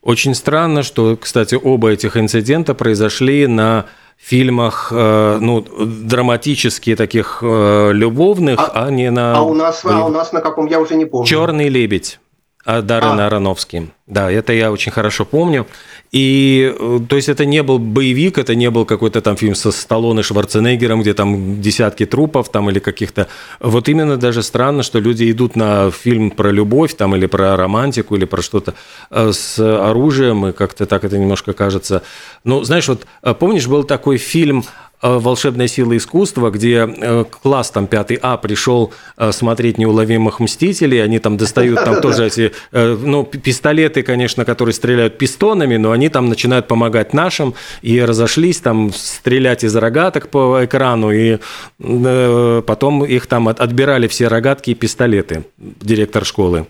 Очень 0.05 0.35
странно, 0.35 0.83
что, 0.83 1.17
кстати, 1.17 1.59
оба 1.61 1.90
этих 1.90 2.17
инцидента 2.17 2.75
произошли 2.75 3.47
на 3.47 3.87
фильмах, 4.17 4.93
ну, 4.93 5.67
драматически 5.81 6.95
таких 6.95 7.38
любовных, 7.43 8.61
а, 8.61 8.87
а 8.87 8.90
не 8.90 9.11
на... 9.11 9.37
А 9.37 9.40
у 9.43 9.55
нас, 9.55 9.85
а 9.85 10.05
у 10.05 10.11
нас 10.11 10.33
на 10.33 10.40
каком, 10.40 10.67
я 10.67 10.79
уже 10.79 10.95
не 10.95 11.07
помню. 11.07 11.27
Черный 11.27 11.69
лебедь. 11.69 12.21
А 12.64 12.81
Даррен 12.81 13.20
а. 13.20 13.27
Аронофски. 13.27 13.90
Да, 14.07 14.31
это 14.31 14.53
я 14.53 14.72
очень 14.72 14.92
хорошо 14.92 15.24
помню. 15.24 15.66
И, 16.12 16.74
э, 16.79 17.00
то 17.09 17.16
есть, 17.16 17.29
это 17.29 17.44
не 17.44 17.62
был 17.62 17.79
боевик, 17.79 18.38
это 18.38 18.55
не 18.55 18.70
был 18.70 18.85
какой-то 18.87 19.20
там 19.20 19.37
фильм 19.37 19.55
со 19.55 19.70
Сталлоне, 19.70 20.22
Шварценеггером, 20.22 21.03
где 21.03 21.12
там 21.14 21.61
десятки 21.61 22.07
трупов 22.07 22.50
там 22.50 22.70
или 22.70 22.79
каких-то... 22.79 23.29
Вот 23.61 23.88
именно 23.88 24.16
даже 24.16 24.42
странно, 24.42 24.83
что 24.83 24.98
люди 24.98 25.31
идут 25.31 25.57
на 25.57 25.90
фильм 25.90 26.31
про 26.31 26.50
любовь 26.50 26.94
там 26.94 27.14
или 27.16 27.27
про 27.27 27.57
романтику 27.57 28.16
или 28.16 28.24
про 28.24 28.42
что-то 28.42 28.74
э, 29.11 29.33
с 29.33 29.59
оружием, 29.59 30.46
и 30.46 30.53
как-то 30.53 30.87
так 30.87 31.05
это 31.05 31.18
немножко 31.18 31.53
кажется... 31.53 32.03
Ну, 32.44 32.62
знаешь, 32.64 32.88
вот 32.88 33.07
э, 33.22 33.35
помнишь, 33.35 33.66
был 33.66 33.85
такой 33.85 34.18
фильм 34.18 34.64
«Волшебная 35.09 35.69
сила 35.69 35.97
искусства», 35.97 36.51
где 36.51 36.88
э, 36.88 37.25
класс 37.43 37.71
там 37.71 37.87
5 37.87 38.19
А 38.23 38.37
пришел 38.37 38.93
э, 39.17 39.33
смотреть 39.33 39.79
«Неуловимых 39.79 40.40
мстителей», 40.40 41.03
они 41.03 41.19
там 41.19 41.37
достают 41.37 41.85
там 41.85 42.01
тоже 42.01 42.27
эти, 42.29 42.53
ну, 42.73 43.25
пистолеты, 43.25 44.03
конечно, 44.03 44.45
которые 44.45 44.73
стреляют 44.73 45.19
пистонами, 45.19 45.77
но 45.77 45.90
они 45.93 46.09
там 46.09 46.29
начинают 46.29 46.67
помогать 46.69 47.12
нашим, 47.12 47.55
и 47.83 48.01
разошлись 48.01 48.61
там 48.61 48.93
стрелять 48.93 49.64
из 49.64 49.77
рогаток 49.77 50.29
по 50.29 50.64
экрану, 50.64 51.11
и 51.11 51.38
потом 51.79 53.05
их 53.05 53.27
там 53.27 53.49
отбирали 53.49 54.09
все 54.09 54.29
рогатки 54.29 54.71
и 54.71 54.75
пистолеты, 54.75 55.45
директор 55.59 56.25
школы. 56.25 56.67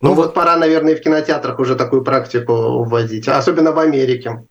Ну, 0.00 0.10
ну 0.10 0.14
вот 0.14 0.34
пора, 0.34 0.56
наверное, 0.56 0.96
в 0.96 1.00
кинотеатрах 1.00 1.58
уже 1.58 1.76
такую 1.76 2.02
практику 2.02 2.84
вводить, 2.84 3.28
особенно 3.28 3.72
в 3.72 3.78
Америке. 3.78 4.42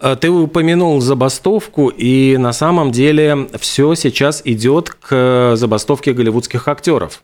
Э, 0.00 0.16
ты 0.20 0.30
упомянул 0.30 1.00
забастовку, 1.00 1.88
и 1.88 2.36
на 2.36 2.52
самом 2.52 2.92
деле 2.92 3.48
все 3.58 3.94
сейчас 3.94 4.42
идет 4.44 4.90
к 4.90 5.54
забастовке 5.56 6.12
голливудских 6.12 6.68
актеров. 6.68 7.22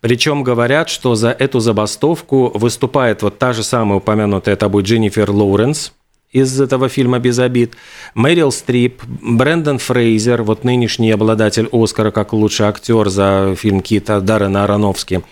Причем 0.00 0.44
говорят, 0.44 0.88
что 0.88 1.16
за 1.16 1.30
эту 1.30 1.58
забастовку 1.60 2.52
выступает 2.54 3.22
вот 3.22 3.38
та 3.38 3.52
же 3.52 3.62
самая 3.64 3.98
упомянутая 3.98 4.54
тобой 4.54 4.84
Дженнифер 4.84 5.30
Лоуренс 5.30 5.92
из 6.30 6.60
этого 6.60 6.88
фильма 6.88 7.18
«Без 7.18 7.38
обид», 7.38 7.74
Мэрил 8.14 8.52
Стрип, 8.52 9.02
Брэндон 9.06 9.78
Фрейзер, 9.78 10.42
вот 10.42 10.62
нынешний 10.62 11.10
обладатель 11.10 11.68
Оскара 11.72 12.10
как 12.10 12.32
лучший 12.32 12.66
актер 12.66 13.08
за 13.08 13.54
фильм 13.56 13.80
Кита 13.80 14.20
Даррена 14.20 14.64
Аронофски, 14.64 15.22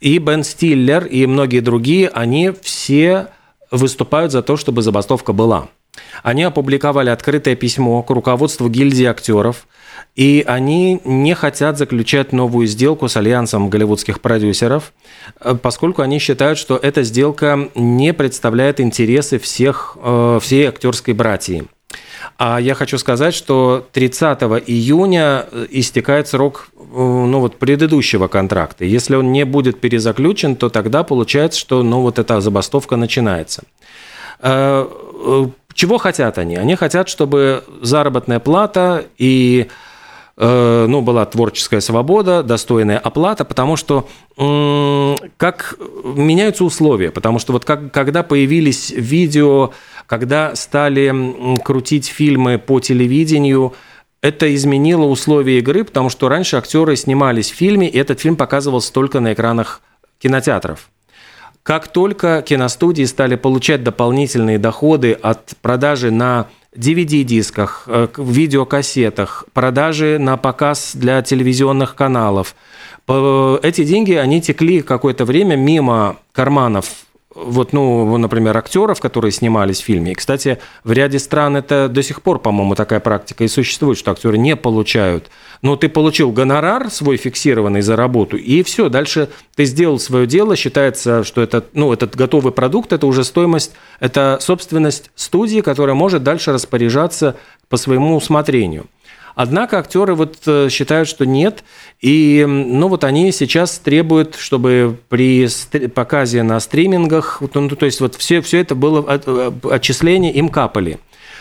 и 0.00 0.18
Бен 0.18 0.42
Стиллер, 0.42 1.06
и 1.06 1.26
многие 1.26 1.60
другие, 1.60 2.08
они 2.08 2.52
все 2.60 3.28
выступают 3.70 4.32
за 4.32 4.42
то, 4.42 4.56
чтобы 4.56 4.82
забастовка 4.82 5.32
была– 5.32 5.68
они 6.22 6.42
опубликовали 6.42 7.10
открытое 7.10 7.54
письмо 7.56 8.02
к 8.02 8.10
руководству 8.10 8.68
гильдии 8.68 9.04
актеров, 9.04 9.66
и 10.14 10.44
они 10.46 11.00
не 11.04 11.34
хотят 11.34 11.78
заключать 11.78 12.32
новую 12.32 12.66
сделку 12.66 13.08
с 13.08 13.16
альянсом 13.16 13.70
голливудских 13.70 14.20
продюсеров, 14.20 14.92
э, 15.40 15.54
поскольку 15.60 16.02
они 16.02 16.18
считают, 16.18 16.58
что 16.58 16.76
эта 16.76 17.02
сделка 17.02 17.70
не 17.74 18.12
представляет 18.12 18.80
интересы 18.80 19.38
всех, 19.38 19.96
э, 20.02 20.38
всей 20.42 20.68
актерской 20.68 21.14
братьи. 21.14 21.64
А 22.38 22.58
я 22.58 22.74
хочу 22.74 22.98
сказать, 22.98 23.34
что 23.34 23.86
30 23.92 24.42
июня 24.66 25.46
э, 25.50 25.66
истекает 25.70 26.28
срок 26.28 26.68
ну, 26.94 27.40
вот, 27.40 27.58
предыдущего 27.58 28.28
контракта. 28.28 28.84
Если 28.84 29.14
он 29.14 29.32
не 29.32 29.46
будет 29.46 29.80
перезаключен, 29.80 30.56
то 30.56 30.68
тогда 30.68 31.04
получается, 31.04 31.58
что 31.58 31.82
ну, 31.82 32.02
вот 32.02 32.18
эта 32.18 32.40
забастовка 32.42 32.96
начинается. 32.96 33.62
Чего 35.74 35.98
хотят 35.98 36.38
они? 36.38 36.56
Они 36.56 36.76
хотят, 36.76 37.08
чтобы 37.08 37.64
заработная 37.80 38.40
плата 38.40 39.06
и 39.18 39.68
э, 40.36 40.86
ну, 40.88 41.00
была 41.00 41.24
творческая 41.26 41.80
свобода, 41.80 42.42
достойная 42.42 42.98
оплата, 42.98 43.44
потому 43.44 43.76
что 43.76 44.08
как 44.36 45.76
меняются 46.04 46.64
условия, 46.64 47.10
потому 47.10 47.38
что 47.38 47.52
вот 47.52 47.64
как, 47.64 47.92
когда 47.92 48.22
появились 48.22 48.90
видео, 48.90 49.72
когда 50.06 50.54
стали 50.56 51.58
крутить 51.62 52.06
фильмы 52.06 52.58
по 52.58 52.80
телевидению, 52.80 53.74
это 54.22 54.54
изменило 54.54 55.04
условия 55.04 55.58
игры, 55.58 55.84
потому 55.84 56.08
что 56.08 56.28
раньше 56.28 56.56
актеры 56.56 56.96
снимались 56.96 57.50
в 57.50 57.56
фильме, 57.56 57.88
и 57.88 57.98
этот 57.98 58.20
фильм 58.20 58.36
показывался 58.36 58.92
только 58.92 59.20
на 59.20 59.32
экранах 59.32 59.82
кинотеатров. 60.18 60.88
Как 61.62 61.88
только 61.88 62.42
киностудии 62.42 63.04
стали 63.04 63.36
получать 63.36 63.84
дополнительные 63.84 64.58
доходы 64.58 65.12
от 65.12 65.52
продажи 65.62 66.10
на 66.10 66.48
DVD-дисках, 66.76 67.84
э, 67.86 68.08
видеокассетах, 68.16 69.44
продажи 69.52 70.18
на 70.18 70.36
показ 70.36 70.92
для 70.94 71.22
телевизионных 71.22 71.94
каналов, 71.94 72.56
эти 73.08 73.84
деньги, 73.84 74.12
они 74.12 74.40
текли 74.40 74.80
какое-то 74.80 75.24
время 75.24 75.56
мимо 75.56 76.16
карманов 76.32 76.86
вот, 77.34 77.72
ну, 77.72 78.16
например, 78.16 78.56
актеров, 78.56 79.00
которые 79.00 79.32
снимались 79.32 79.80
в 79.80 79.84
фильме. 79.84 80.12
И, 80.12 80.14
кстати, 80.14 80.58
в 80.84 80.92
ряде 80.92 81.18
стран 81.18 81.56
это 81.56 81.88
до 81.88 82.02
сих 82.02 82.22
пор, 82.22 82.38
по-моему, 82.38 82.74
такая 82.74 83.00
практика 83.00 83.44
и 83.44 83.48
существует, 83.48 83.98
что 83.98 84.10
актеры 84.10 84.38
не 84.38 84.56
получают. 84.56 85.30
Но 85.62 85.76
ты 85.76 85.88
получил 85.88 86.30
гонорар 86.30 86.90
свой 86.90 87.16
фиксированный 87.16 87.82
за 87.82 87.96
работу, 87.96 88.36
и 88.36 88.62
все, 88.62 88.88
дальше 88.88 89.28
ты 89.54 89.64
сделал 89.64 89.98
свое 89.98 90.26
дело, 90.26 90.56
считается, 90.56 91.24
что 91.24 91.40
это, 91.40 91.64
ну, 91.72 91.92
этот 91.92 92.16
готовый 92.16 92.52
продукт, 92.52 92.92
это 92.92 93.06
уже 93.06 93.24
стоимость, 93.24 93.72
это 94.00 94.38
собственность 94.40 95.10
студии, 95.14 95.60
которая 95.60 95.94
может 95.94 96.22
дальше 96.22 96.52
распоряжаться 96.52 97.36
по 97.68 97.76
своему 97.76 98.16
усмотрению. 98.16 98.86
Однако 99.34 99.78
актеры 99.78 100.14
вот 100.14 100.38
э, 100.46 100.68
считают, 100.70 101.08
что 101.08 101.24
нет. 101.24 101.64
И 102.00 102.44
ну, 102.46 102.88
вот 102.88 103.04
они 103.04 103.32
сейчас 103.32 103.78
требуют, 103.78 104.36
чтобы 104.36 104.98
при 105.08 105.48
показе 105.88 106.42
на 106.42 106.60
стримингах, 106.60 107.42
ну, 107.54 107.68
то 107.68 107.86
есть 107.86 108.00
вот 108.00 108.14
все, 108.14 108.40
все 108.40 108.60
это 108.60 108.74
было 108.74 109.04
э, 109.08 109.52
отчисления 109.70 110.32
им 110.32 110.48
капали. 110.48 110.98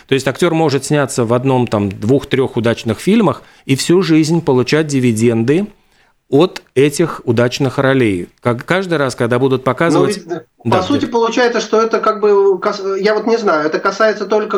То 0.08 0.16
есть 0.16 0.28
актер 0.28 0.54
может 0.54 0.86
сняться 0.86 1.26
в 1.26 1.34
одном, 1.34 1.68
там, 1.68 1.90
двух-трех 1.90 2.58
удачных 2.58 3.00
фильмах 3.00 3.44
и 3.66 3.76
всю 3.76 4.02
жизнь 4.02 4.42
получать 4.42 4.88
дивиденды 4.88 5.68
от 6.30 6.64
этих 6.76 7.22
удачных 7.26 7.78
ролей. 7.78 8.30
Как 8.40 8.66
каждый 8.66 8.98
раз, 8.98 9.16
когда 9.16 9.38
будут 9.38 9.64
показывать... 9.64 10.22
ведь, 10.64 10.74
да, 10.74 10.78
по 10.78 10.84
сути, 10.84 11.06
получается, 11.06 11.60
что 11.60 11.82
это 11.82 12.00
как 12.00 12.20
бы... 12.20 12.60
Я 13.00 13.16
вот 13.16 13.26
не 13.26 13.38
знаю, 13.38 13.66
это 13.66 13.80
касается 13.80 14.26
только 14.26 14.58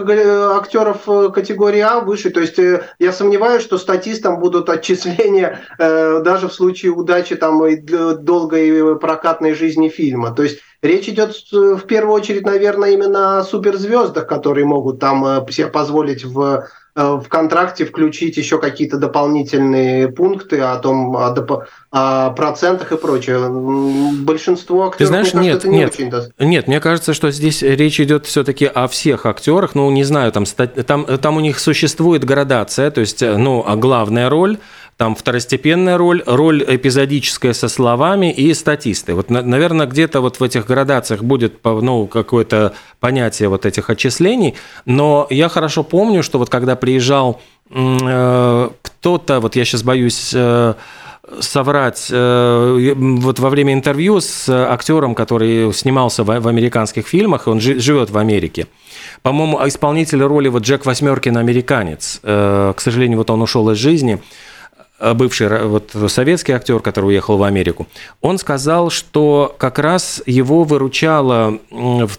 актеров 0.55 1.07
э, 1.07 1.29
категории 1.29 1.79
А 1.79 2.01
выше. 2.01 2.29
То 2.29 2.41
есть 2.41 2.59
э, 2.59 2.83
я 2.99 3.13
сомневаюсь, 3.13 3.63
что 3.63 3.77
статистам 3.77 4.39
будут 4.39 4.69
отчисления 4.69 5.61
э, 5.77 6.21
даже 6.21 6.49
в 6.49 6.53
случае 6.53 6.91
удачи 6.91 7.35
там 7.35 7.65
и 7.65 7.77
долгой 7.77 8.99
прокатной 8.99 9.53
жизни 9.53 9.89
фильма. 9.89 10.31
То 10.31 10.43
есть 10.43 10.59
Речь 10.81 11.07
идет 11.07 11.33
в 11.49 11.85
первую 11.87 12.13
очередь, 12.13 12.45
наверное, 12.45 12.89
именно 12.89 13.39
о 13.39 13.43
суперзвездах, 13.45 14.27
которые 14.27 14.65
могут 14.65 14.99
там 14.99 15.47
себе 15.49 15.67
позволить 15.67 16.25
в 16.25 16.67
в 16.95 17.25
контракте 17.27 17.85
включить 17.85 18.37
еще 18.37 18.59
какие-то 18.59 18.97
дополнительные 18.97 20.09
пункты 20.09 20.59
о 20.59 20.77
том, 20.77 21.15
о, 21.15 21.31
доп... 21.31 21.65
о 21.91 22.29
процентах 22.31 22.91
и 22.91 22.97
прочее. 22.97 23.49
Большинство 24.23 24.87
актеров, 24.87 24.97
Ты 24.97 25.05
знаешь, 25.07 25.33
мне 25.33 25.49
кажется, 25.49 25.69
нет, 25.69 25.99
нет, 25.99 25.99
не 25.99 26.15
очень 26.17 26.49
нет, 26.49 26.67
мне 26.67 26.79
кажется, 26.79 27.13
что 27.13 27.31
здесь 27.31 27.63
речь 27.63 27.99
идет 27.99 28.25
все-таки 28.25 28.65
о 28.65 28.87
всех 28.87 29.25
актерах. 29.25 29.73
Ну, 29.73 29.89
не 29.89 30.03
знаю, 30.03 30.31
там, 30.31 30.45
там, 30.45 31.05
там 31.05 31.37
у 31.37 31.39
них 31.39 31.59
существует 31.59 32.23
градация, 32.23 32.91
то 32.91 33.01
есть, 33.01 33.23
э, 33.23 33.37
ну, 33.37 33.63
а 33.65 33.75
главная 33.75 34.29
роль 34.29 34.59
там 34.97 35.15
второстепенная 35.15 35.97
роль, 35.97 36.23
роль 36.25 36.63
эпизодическая 36.67 37.53
со 37.53 37.67
словами 37.67 38.31
и 38.31 38.53
статисты. 38.53 39.15
Вот, 39.15 39.29
наверное, 39.29 39.87
где-то 39.87 40.21
вот 40.21 40.39
в 40.39 40.43
этих 40.43 40.65
градациях 40.67 41.23
будет 41.23 41.59
ну, 41.63 42.07
какое-то 42.07 42.73
понятие 42.99 43.49
вот 43.49 43.65
этих 43.65 43.89
отчислений, 43.89 44.55
но 44.85 45.27
я 45.29 45.49
хорошо 45.49 45.83
помню, 45.83 46.23
что 46.23 46.39
вот 46.39 46.49
когда 46.49 46.75
приезжал 46.75 47.41
э, 47.69 48.69
кто-то, 48.81 49.39
вот 49.39 49.55
я 49.55 49.65
сейчас 49.65 49.83
боюсь 49.83 50.31
э, 50.33 50.73
соврать, 51.39 52.07
э, 52.11 52.93
вот 52.95 53.39
во 53.39 53.49
время 53.49 53.73
интервью 53.73 54.19
с 54.19 54.49
актером, 54.49 55.15
который 55.15 55.73
снимался 55.73 56.23
в, 56.23 56.39
в 56.39 56.47
американских 56.47 57.07
фильмах, 57.07 57.47
он 57.47 57.59
живет 57.59 58.09
в 58.09 58.17
Америке. 58.17 58.67
По-моему, 59.21 59.59
исполнитель 59.65 60.21
роли 60.21 60.49
вот 60.49 60.63
Джек 60.63 60.85
Восьмеркин 60.85 61.37
американец. 61.37 62.19
Э, 62.23 62.73
к 62.75 62.81
сожалению, 62.81 63.19
вот 63.19 63.29
он 63.29 63.41
ушел 63.41 63.69
из 63.71 63.77
жизни. 63.77 64.21
Э, 64.99 65.13
бывший 65.13 65.65
вот, 65.67 65.91
советский 66.07 66.53
актер, 66.53 66.79
который 66.79 67.07
уехал 67.07 67.37
в 67.37 67.43
Америку, 67.43 67.87
он 68.21 68.37
сказал, 68.37 68.89
что 68.89 69.55
как 69.57 69.79
раз 69.79 70.21
его 70.25 70.63
выручало 70.63 71.59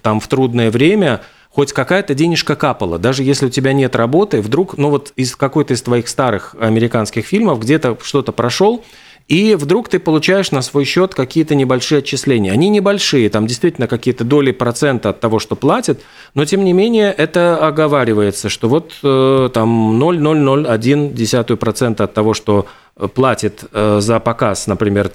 там, 0.03 0.21
в 0.21 0.29
трудное 0.29 0.71
время 0.71 1.21
хоть 1.51 1.73
какая-то 1.73 2.15
денежка 2.15 2.57
капала. 2.57 2.99
Даже 2.99 3.23
если 3.23 3.47
у 3.47 3.49
тебя 3.49 3.73
нет 3.73 3.95
работы, 3.95 4.41
вдруг, 4.41 4.77
ну 4.77 4.91
вот 4.91 5.13
из 5.15 5.37
какой-то 5.37 5.75
из 5.75 5.83
твоих 5.83 6.09
старых 6.09 6.57
американских 6.59 7.27
фильмов 7.27 7.61
где-то 7.61 7.97
что-то 8.03 8.33
прошел, 8.33 8.85
и 9.29 9.55
вдруг 9.55 9.89
ты 9.89 9.99
получаешь 9.99 10.51
на 10.51 10.61
свой 10.61 10.85
счет 10.85 11.15
какие-то 11.15 11.55
небольшие 11.55 12.01
отчисления. 12.01 12.53
Они 12.53 12.69
небольшие, 12.69 13.31
там 13.31 13.47
действительно 13.47 13.89
какие-то 13.89 14.23
доли 14.25 14.53
процента 14.53 15.09
от 15.11 15.21
того, 15.21 15.39
что 15.39 15.57
платят, 15.57 16.01
но 16.35 16.45
тем 16.45 16.63
не 16.65 16.75
менее 16.75 17.11
это 17.11 17.57
оговаривается, 17.67 18.51
что 18.51 18.69
вот 18.69 18.93
э, 19.03 19.49
там 19.53 19.99
0,001% 20.03 22.03
от 22.03 22.13
того, 22.13 22.35
что 22.35 22.67
э, 22.97 23.09
платит 23.09 23.65
э, 23.73 24.01
за 24.01 24.21
показ, 24.21 24.67
например, 24.67 25.11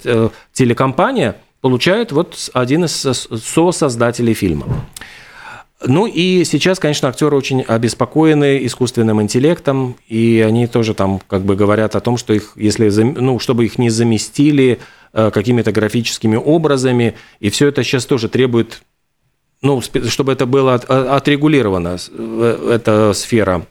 телекомпания, 0.52 1.36
получает 1.60 2.10
вот 2.10 2.50
один 2.52 2.86
из 2.86 2.92
сосоздателей 2.92 4.34
фильма. 4.34 4.66
Ну 5.82 6.06
и 6.06 6.44
сейчас, 6.44 6.78
конечно, 6.78 7.08
актеры 7.08 7.34
очень 7.36 7.62
обеспокоены 7.62 8.64
искусственным 8.66 9.22
интеллектом, 9.22 9.96
и 10.08 10.44
они 10.46 10.66
тоже 10.66 10.92
там 10.92 11.20
как 11.26 11.42
бы 11.42 11.56
говорят 11.56 11.96
о 11.96 12.00
том, 12.00 12.18
что 12.18 12.34
их, 12.34 12.52
если, 12.56 12.90
ну, 12.90 13.38
чтобы 13.38 13.64
их 13.64 13.78
не 13.78 13.88
заместили 13.88 14.78
э, 15.14 15.30
какими-то 15.30 15.72
графическими 15.72 16.36
образами, 16.36 17.14
и 17.40 17.48
все 17.48 17.68
это 17.68 17.82
сейчас 17.82 18.04
тоже 18.04 18.28
требует, 18.28 18.82
ну, 19.62 19.80
чтобы 19.80 20.32
это 20.32 20.44
было 20.44 20.74
отрегулировано, 20.74 21.96
э, 22.10 22.70
эта 22.74 23.14
сфера. 23.14 23.64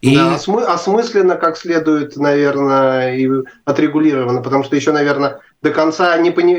И... 0.00 0.16
Да, 0.16 0.36
осмысленно, 0.36 1.36
как 1.36 1.58
следует, 1.58 2.16
наверное, 2.16 3.16
и 3.16 3.28
отрегулировано, 3.66 4.40
потому 4.40 4.64
что 4.64 4.74
еще, 4.74 4.92
наверное, 4.92 5.40
до 5.62 5.70
конца 5.70 6.16
не 6.16 6.30
пони... 6.30 6.56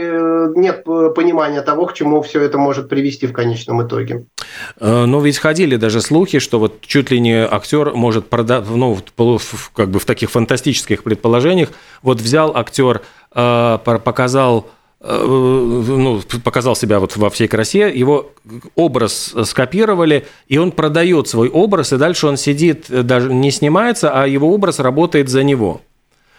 нет 0.59 0.83
понимания 0.83 1.61
того, 1.61 1.87
к 1.87 1.93
чему 1.93 2.21
все 2.21 2.41
это 2.41 2.57
может 2.57 2.87
привести 2.87 3.25
в 3.25 3.33
конечном 3.33 3.85
итоге. 3.85 4.25
Э, 4.79 5.05
но 5.05 5.21
ведь 5.21 5.39
ходили 5.39 5.75
даже 5.75 6.01
слухи, 6.01 6.39
что 6.39 6.59
вот 6.59 6.81
чуть 6.81 7.09
ли 7.09 7.19
не 7.19 7.43
актер 7.43 7.93
может 7.93 8.29
продать, 8.29 8.65
ну, 8.69 8.97
как 9.73 9.89
бы 9.89 9.99
в 9.99 10.05
таких 10.05 10.29
фантастических 10.29 11.03
предположениях, 11.03 11.69
вот 12.03 12.21
взял 12.21 12.55
актер, 12.55 13.01
э, 13.33 13.79
показал 13.83 14.67
э, 14.99 15.25
ну, 15.25 16.21
показал 16.43 16.75
себя 16.75 16.99
вот 16.99 17.17
во 17.17 17.31
всей 17.31 17.47
красе, 17.47 17.91
его 17.91 18.31
образ 18.75 19.33
скопировали, 19.45 20.27
и 20.47 20.59
он 20.59 20.71
продает 20.71 21.27
свой 21.27 21.49
образ, 21.49 21.91
и 21.91 21.97
дальше 21.97 22.27
он 22.27 22.37
сидит, 22.37 22.85
даже 22.87 23.33
не 23.33 23.49
снимается, 23.49 24.11
а 24.11 24.27
его 24.27 24.53
образ 24.53 24.79
работает 24.79 25.29
за 25.29 25.41
него. 25.41 25.81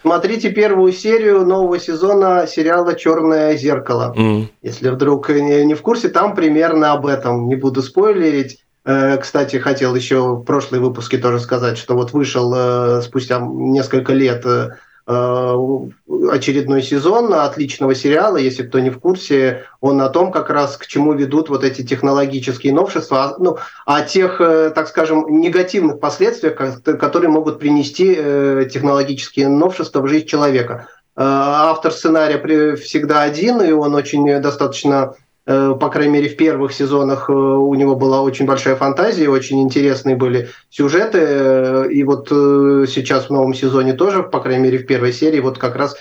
Смотрите 0.03 0.51
первую 0.51 0.91
серию 0.91 1.45
нового 1.45 1.79
сезона 1.79 2.45
сериала 2.45 2.93
Черное 2.93 3.55
зеркало. 3.55 4.13
Mm. 4.17 4.47
Если 4.61 4.89
вдруг 4.89 5.29
не 5.29 5.73
в 5.75 5.81
курсе, 5.81 6.09
там 6.09 6.35
примерно 6.35 6.91
об 6.91 7.05
этом. 7.05 7.47
Не 7.47 7.55
буду 7.55 7.81
спойлерить. 7.81 8.59
Э, 8.83 9.15
кстати, 9.17 9.55
хотел 9.55 9.95
еще 9.95 10.35
в 10.35 10.43
прошлые 10.43 10.81
выпуске 10.81 11.17
тоже 11.17 11.39
сказать, 11.39 11.77
что 11.77 11.95
вот 11.95 12.11
вышел 12.11 12.53
э, 12.53 13.01
спустя 13.01 13.39
несколько 13.39 14.11
лет 14.11 14.45
Э, 14.45 14.71
очередной 15.05 16.81
сезон 16.81 17.33
отличного 17.33 17.93
сериала, 17.93 18.37
если 18.37 18.63
кто 18.63 18.79
не 18.79 18.89
в 18.89 18.99
курсе, 18.99 19.65
он 19.81 20.01
о 20.01 20.09
том, 20.09 20.31
как 20.31 20.49
раз 20.49 20.77
к 20.77 20.87
чему 20.87 21.13
ведут 21.13 21.49
вот 21.49 21.63
эти 21.63 21.85
технологические 21.85 22.73
новшества, 22.73 23.35
ну, 23.37 23.57
о 23.85 24.01
тех, 24.01 24.39
э, 24.39 24.71
так 24.73 24.87
скажем, 24.87 25.25
негативных 25.41 25.99
последствиях, 25.99 26.55
которые 26.83 27.29
могут 27.29 27.59
принести 27.59 28.15
э, 28.17 28.67
технологические 28.71 29.49
новшества 29.49 30.01
в 30.01 30.07
жизнь 30.07 30.27
человека. 30.27 30.87
Автор 31.15 31.91
сценария 31.91 32.75
всегда 32.75 33.21
один, 33.21 33.61
и 33.61 33.71
он 33.71 33.93
очень 33.93 34.41
достаточно 34.41 35.13
Э, 35.13 35.32
по 35.45 35.89
крайней 35.89 36.13
мере, 36.13 36.29
в 36.29 36.37
первых 36.37 36.71
сезонах 36.71 37.29
э, 37.29 37.33
у 37.33 37.73
него 37.73 37.95
была 37.97 38.21
очень 38.21 38.45
большая 38.45 38.77
фантазия, 38.77 39.27
очень 39.27 39.61
интересные 39.61 40.15
были 40.15 40.47
сюжеты. 40.69 41.19
Э, 41.19 41.87
и 41.89 42.03
вот 42.03 42.29
сейчас 42.29 43.25
в 43.25 43.29
новом 43.29 43.53
сезоне 43.53 43.93
тоже, 43.93 44.23
по 44.23 44.39
крайней 44.39 44.63
мере, 44.63 44.77
в 44.77 44.85
первой 44.85 45.11
серии, 45.11 45.41
вот 45.41 45.57
как 45.57 45.75
раз 45.75 45.97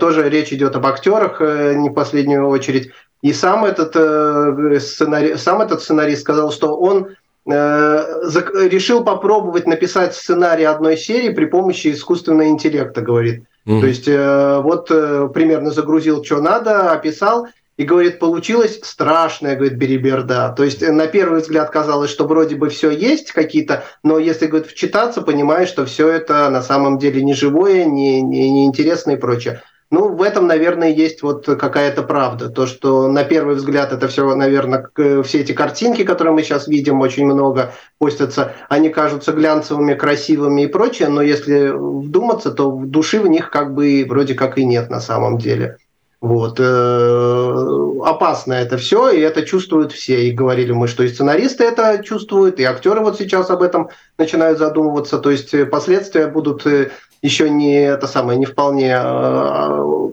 тоже 0.00 0.30
речь 0.30 0.54
идет 0.54 0.74
об 0.74 0.86
актерах, 0.86 1.40
не 1.40 1.90
в 1.90 1.92
последнюю 1.92 2.48
очередь. 2.48 2.90
И 3.20 3.34
сам 3.34 3.66
этот, 3.66 3.90
сценари... 4.82 5.34
сам 5.34 5.60
этот 5.60 5.82
сценарист 5.82 6.22
сказал, 6.22 6.50
что 6.50 6.74
он 6.74 7.08
решил 7.44 9.04
попробовать 9.04 9.66
написать 9.66 10.14
сценарий 10.14 10.64
одной 10.64 10.96
серии 10.96 11.28
при 11.28 11.44
помощи 11.44 11.92
искусственного 11.92 12.48
интеллекта, 12.48 13.02
говорит. 13.02 13.44
Mm. 13.66 13.80
То 13.80 13.86
есть 13.86 14.08
вот 14.08 14.88
примерно 15.34 15.70
загрузил, 15.70 16.24
что 16.24 16.40
надо, 16.40 16.92
описал, 16.92 17.48
и 17.76 17.84
говорит, 17.84 18.18
получилось 18.18 18.80
страшная, 18.82 19.56
говорит, 19.56 19.76
бериберда. 19.76 20.54
То 20.56 20.64
есть 20.64 20.86
на 20.86 21.06
первый 21.06 21.40
взгляд 21.40 21.70
казалось, 21.70 22.10
что 22.10 22.26
вроде 22.26 22.56
бы 22.56 22.68
все 22.68 22.90
есть 22.90 23.32
какие-то, 23.32 23.84
но 24.02 24.18
если, 24.18 24.46
говорит, 24.46 24.68
вчитаться, 24.68 25.22
понимаешь, 25.22 25.68
что 25.68 25.84
все 25.84 26.08
это 26.08 26.48
на 26.50 26.62
самом 26.62 26.98
деле 26.98 27.22
не 27.22 27.34
живое, 27.34 27.84
не, 27.84 28.22
не, 28.22 28.50
не 28.50 28.66
интересное 28.66 29.16
и 29.16 29.20
прочее. 29.20 29.62
Ну, 29.88 30.08
в 30.08 30.22
этом, 30.22 30.48
наверное, 30.48 30.88
есть 30.88 31.22
вот 31.22 31.46
какая-то 31.46 32.02
правда. 32.02 32.48
То, 32.48 32.66
что 32.66 33.06
на 33.06 33.22
первый 33.22 33.54
взгляд 33.54 33.92
это 33.92 34.08
все, 34.08 34.34
наверное, 34.34 34.88
все 35.22 35.40
эти 35.40 35.52
картинки, 35.52 36.02
которые 36.02 36.34
мы 36.34 36.42
сейчас 36.42 36.66
видим, 36.66 37.00
очень 37.00 37.24
много 37.24 37.72
постятся, 37.98 38.52
они 38.68 38.88
кажутся 38.88 39.32
глянцевыми, 39.32 39.94
красивыми 39.94 40.62
и 40.62 40.66
прочее, 40.66 41.08
но 41.08 41.22
если 41.22 41.68
вдуматься, 41.72 42.50
то 42.50 42.72
души 42.72 43.20
в 43.20 43.28
них 43.28 43.50
как 43.50 43.74
бы 43.74 44.04
вроде 44.08 44.34
как 44.34 44.58
и 44.58 44.64
нет 44.64 44.90
на 44.90 45.00
самом 45.00 45.38
деле. 45.38 45.76
Вот. 46.20 46.58
Э, 46.58 48.00
опасно 48.04 48.54
это 48.54 48.78
все, 48.78 49.10
и 49.10 49.20
это 49.20 49.42
чувствуют 49.42 49.92
все. 49.92 50.28
И 50.28 50.32
говорили 50.32 50.72
мы, 50.72 50.88
что 50.88 51.02
и 51.02 51.08
сценаристы 51.08 51.64
это 51.64 52.02
чувствуют, 52.02 52.58
и 52.58 52.64
актеры 52.64 53.00
вот 53.00 53.18
сейчас 53.18 53.50
об 53.50 53.62
этом 53.62 53.90
начинают 54.16 54.58
задумываться. 54.58 55.18
То 55.18 55.30
есть 55.30 55.52
э, 55.52 55.66
последствия 55.66 56.26
будут 56.26 56.66
э, 56.66 56.90
еще 57.20 57.50
не 57.50 57.82
это 57.82 58.06
самое, 58.06 58.38
не 58.38 58.46
вполне 58.46 58.94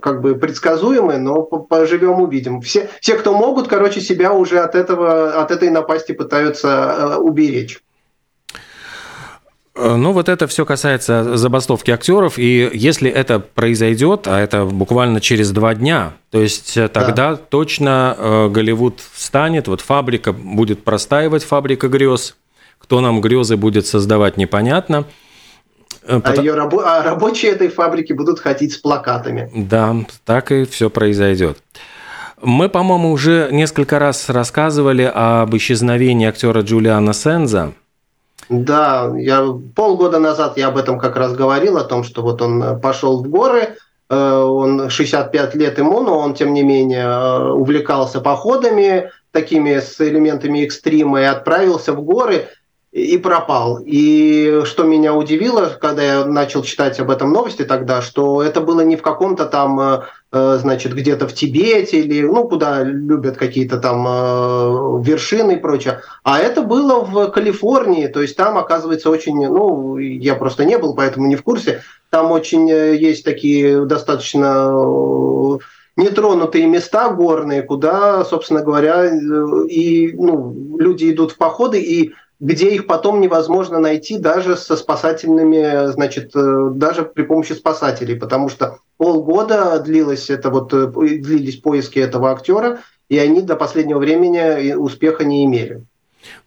как 0.02 0.22
бы 0.22 0.36
предсказуемые, 0.36 1.20
но 1.20 1.44
поживем 1.44 2.22
увидим. 2.22 2.62
Все, 2.62 2.90
все, 3.00 3.16
кто 3.16 3.34
могут, 3.34 3.68
короче, 3.68 4.02
себя 4.02 4.34
уже 4.34 4.60
от 4.60 4.76
этого, 4.76 5.42
от 5.42 5.52
этой 5.52 5.70
напасти 5.70 6.12
пытаются 6.12 7.18
уберечь. 7.18 7.82
Э, 9.76 9.96
ну, 9.96 10.12
вот 10.12 10.30
это 10.30 10.48
все 10.48 10.66
касается 10.66 11.36
забастовки 11.36 11.90
актеров, 11.90 12.38
и 12.38 12.70
если 12.74 13.10
это 13.10 13.40
произойдет, 13.40 14.28
а 14.28 14.40
это 14.40 14.66
буквально 14.66 15.20
через 15.20 15.52
два 15.52 15.74
дня, 15.74 16.14
то 16.30 16.40
есть 16.40 16.78
э, 16.78 16.88
тогда 16.88 17.32
да. 17.32 17.36
точно 17.36 18.16
э, 18.18 18.50
Голливуд 18.50 19.00
встанет, 19.14 19.68
вот 19.68 19.82
фабрика 19.82 20.32
будет 20.32 20.84
простаивать, 20.84 21.44
фабрика 21.44 21.88
грез, 21.88 22.36
кто 22.78 23.02
нам 23.02 23.20
грезы 23.22 23.58
будет 23.58 23.88
создавать, 23.88 24.38
непонятно. 24.38 25.06
А, 26.08 26.20
Потом... 26.20 26.44
ее 26.44 26.54
рабо... 26.54 26.84
а 26.86 27.02
рабочие 27.02 27.52
этой 27.52 27.70
фабрики 27.70 28.14
будут 28.14 28.40
ходить 28.40 28.74
с 28.74 28.78
плакатами. 28.78 29.50
Да, 29.56 29.96
так 30.26 30.52
и 30.52 30.66
все 30.66 30.90
произойдет. 30.90 31.58
Мы, 32.42 32.68
по-моему, 32.68 33.12
уже 33.12 33.48
несколько 33.52 34.00
раз 34.00 34.30
рассказывали 34.30 35.10
об 35.12 35.56
исчезновении 35.56 36.28
актера 36.28 36.62
Джулиана 36.62 37.14
Сенза. 37.14 37.72
Да, 38.62 39.12
я 39.18 39.48
полгода 39.76 40.20
назад 40.20 40.58
я 40.58 40.68
об 40.68 40.78
этом 40.78 41.00
как 41.00 41.16
раз 41.16 41.34
говорил, 41.34 41.78
о 41.78 41.84
том, 41.84 42.04
что 42.04 42.22
вот 42.22 42.42
он 42.42 42.80
пошел 42.80 43.24
в 43.24 43.28
горы, 43.28 43.78
э, 44.10 44.16
он 44.16 44.90
65 44.90 45.56
лет 45.56 45.80
ему, 45.80 46.02
но 46.02 46.20
он, 46.20 46.36
тем 46.36 46.54
не 46.54 46.62
менее, 46.62 47.06
э, 47.06 47.50
увлекался 47.52 48.22
походами, 48.22 49.10
такими 49.32 49.80
с 49.80 50.00
элементами 50.00 50.64
экстрима, 50.64 51.22
и 51.22 51.26
отправился 51.26 51.94
в 51.94 52.04
горы 52.04 52.48
и 52.94 53.18
пропал. 53.18 53.80
И 53.84 54.62
что 54.66 54.84
меня 54.84 55.16
удивило, 55.16 55.76
когда 55.82 56.04
я 56.04 56.26
начал 56.26 56.62
читать 56.62 57.00
об 57.00 57.10
этом 57.10 57.34
новости 57.34 57.64
тогда, 57.64 58.04
что 58.04 58.44
это 58.44 58.62
было 58.62 58.82
не 58.82 58.98
в 58.98 59.02
каком-то 59.02 59.46
там, 59.46 59.80
э, 59.80 60.02
э, 60.32 60.58
значит, 60.62 60.94
где-то 60.94 61.28
в 61.28 61.34
Тибете 61.34 62.02
или, 62.02 62.22
ну, 62.22 62.48
куда 62.48 62.84
любят 62.84 63.36
какие-то 63.36 63.80
там 63.80 64.06
э, 64.08 65.04
вершины 65.04 65.54
и 65.54 65.60
прочее, 65.60 66.02
а 66.24 66.38
это 66.38 66.62
было 66.62 67.04
в 67.04 67.32
Калифорнии, 67.32 68.06
то 68.06 68.22
есть 68.22 68.38
там, 68.38 68.60
оказывается, 68.60 69.10
очень, 69.10 69.44
ну, 69.48 69.98
я 69.98 70.36
просто 70.36 70.64
не 70.64 70.78
был, 70.78 70.94
поэтому 70.94 71.26
не 71.26 71.36
в 71.36 71.42
курсе, 71.42 71.82
там 72.12 72.32
очень 72.32 72.70
есть 72.70 73.26
такие 73.26 73.86
достаточно 73.86 74.72
нетронутые 75.96 76.68
места 76.68 77.10
горные, 77.10 77.64
куда, 77.64 78.24
собственно 78.26 78.62
говоря, 78.62 79.12
и 79.68 80.12
ну, 80.14 80.78
люди 80.78 81.12
идут 81.12 81.32
в 81.32 81.38
походы, 81.38 81.82
и 81.82 82.14
где 82.44 82.76
их 82.76 82.88
потом 82.88 83.22
невозможно 83.22 83.80
найти 83.80 84.18
даже 84.18 84.58
со 84.58 84.76
спасательными, 84.76 85.90
значит, 85.94 86.32
э, 86.36 86.72
даже 86.74 87.06
при 87.06 87.24
помощи 87.24 87.54
спасателей, 87.54 88.18
потому 88.18 88.50
что 88.50 88.80
полгода 88.98 89.80
длилось 89.80 90.30
это 90.30 90.50
вот, 90.50 90.74
э, 90.74 90.88
длились 90.88 91.56
поиски 91.56 92.00
этого 92.00 92.32
актера, 92.32 92.80
и 93.08 93.18
они 93.18 93.42
до 93.42 93.56
последнего 93.56 93.98
времени 93.98 94.74
успеха 94.74 95.24
не 95.24 95.46
имели. 95.46 95.86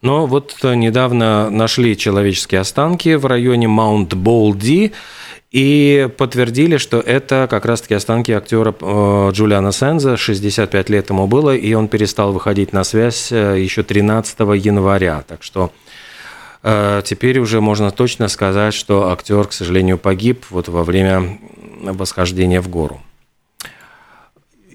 Но 0.03 0.27
вот 0.27 0.55
недавно 0.63 1.49
нашли 1.49 1.97
человеческие 1.97 2.61
останки 2.61 3.15
в 3.15 3.25
районе 3.25 3.67
Маунт-Болди 3.67 4.91
и 5.49 6.09
подтвердили, 6.15 6.77
что 6.77 6.99
это 6.99 7.47
как 7.49 7.65
раз-таки 7.65 7.95
останки 7.95 8.31
актера 8.31 8.75
э, 8.79 9.29
Джулиана 9.31 9.71
Сенза. 9.71 10.15
65 10.15 10.89
лет 10.91 11.09
ему 11.09 11.25
было, 11.25 11.55
и 11.55 11.73
он 11.73 11.87
перестал 11.87 12.33
выходить 12.33 12.71
на 12.71 12.83
связь 12.83 13.31
еще 13.31 13.81
13 13.81 14.39
января. 14.39 15.23
Так 15.27 15.41
что 15.41 15.71
Э, 15.71 15.86
теперь 16.61 17.39
уже 17.39 17.61
можно 17.61 17.91
точно 17.91 18.27
сказать, 18.27 18.73
что 18.73 19.11
актер, 19.11 19.45
к 19.47 19.53
сожалению, 19.53 19.97
погиб 19.97 20.45
вот 20.49 20.67
во 20.67 20.83
время 20.83 21.39
восхождения 21.81 22.61
в 22.61 22.69
гору. 22.69 23.01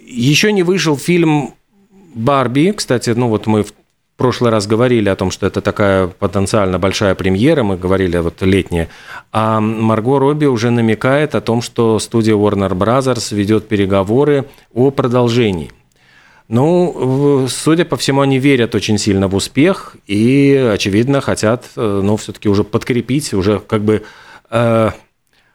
Еще 0.07 0.53
не 0.53 0.63
вышел 0.63 0.97
фильм 0.97 1.55
«Барби». 2.15 2.73
Кстати, 2.73 3.11
ну 3.11 3.29
вот 3.29 3.47
мы 3.47 3.65
в 3.65 3.73
прошлый 4.17 4.51
раз 4.51 4.67
говорили 4.67 5.09
о 5.09 5.17
том, 5.17 5.31
что 5.31 5.47
это 5.47 5.61
такая 5.61 6.07
потенциально 6.07 6.79
большая 6.79 7.15
премьера, 7.15 7.63
мы 7.63 7.77
говорили 7.77 8.19
вот 8.19 8.43
летняя, 8.43 8.89
а 9.33 9.61
Марго 9.61 10.19
Робби 10.19 10.47
уже 10.47 10.71
намекает 10.71 11.35
о 11.35 11.41
том, 11.41 11.63
что 11.63 11.99
студия 11.99 12.35
Warner 12.35 12.73
Bros. 12.73 13.35
ведет 13.35 13.69
переговоры 13.69 14.45
о 14.73 14.91
продолжении– 14.91 15.73
ну, 16.53 17.47
судя 17.49 17.87
по 17.87 17.97
всему, 17.97 18.21
они 18.21 18.39
верят 18.39 18.75
очень 18.75 18.99
сильно 18.99 19.27
в 19.27 19.35
успех 19.35 19.97
и, 20.07 20.55
очевидно, 20.75 21.23
хотят, 21.23 21.65
э, 21.77 22.01
ну, 22.05 22.19
все-таки 22.19 22.47
уже 22.51 22.63
подкрепить, 22.63 23.33
уже 23.33 23.59
как 23.59 23.81
бы, 23.83 24.03
э, 24.51 24.91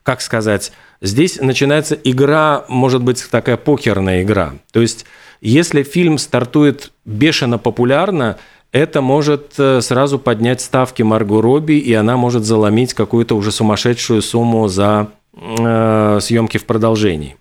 как 0.02 0.22
сказать, 0.22 0.72
здесь 1.00 1.40
начинается 1.40 1.94
игра, 1.94 2.66
может 2.68 3.04
быть, 3.04 3.24
такая 3.30 3.58
покерная 3.58 4.24
игра. 4.24 4.56
То 4.72 4.82
есть, 4.82 5.06
если 5.40 5.84
фильм 5.84 6.18
стартует 6.18 6.92
бешено 7.06 7.60
популярно, 7.60 8.40
это 8.72 9.02
может 9.02 9.54
э, 9.60 9.82
сразу 9.82 10.18
поднять 10.18 10.62
ставки 10.62 11.04
Марго 11.04 11.44
Робби, 11.44 11.74
и 11.74 11.94
она 11.94 12.18
может 12.18 12.44
заломить 12.44 12.96
какую-то 12.96 13.38
уже 13.38 13.52
сумасшедшую 13.52 14.24
сумму 14.24 14.68
за 14.68 15.10
э, 15.36 16.18
съемки 16.24 16.58
в 16.58 16.66
продолжении. 16.66 17.38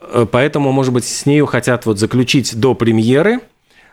Э, 0.00 0.26
поэтому, 0.30 0.72
может 0.72 0.92
быть, 0.92 1.04
с 1.04 1.26
нею 1.26 1.46
хотят 1.46 1.86
вот 1.86 1.98
заключить 1.98 2.58
до 2.58 2.74
премьеры, 2.74 3.40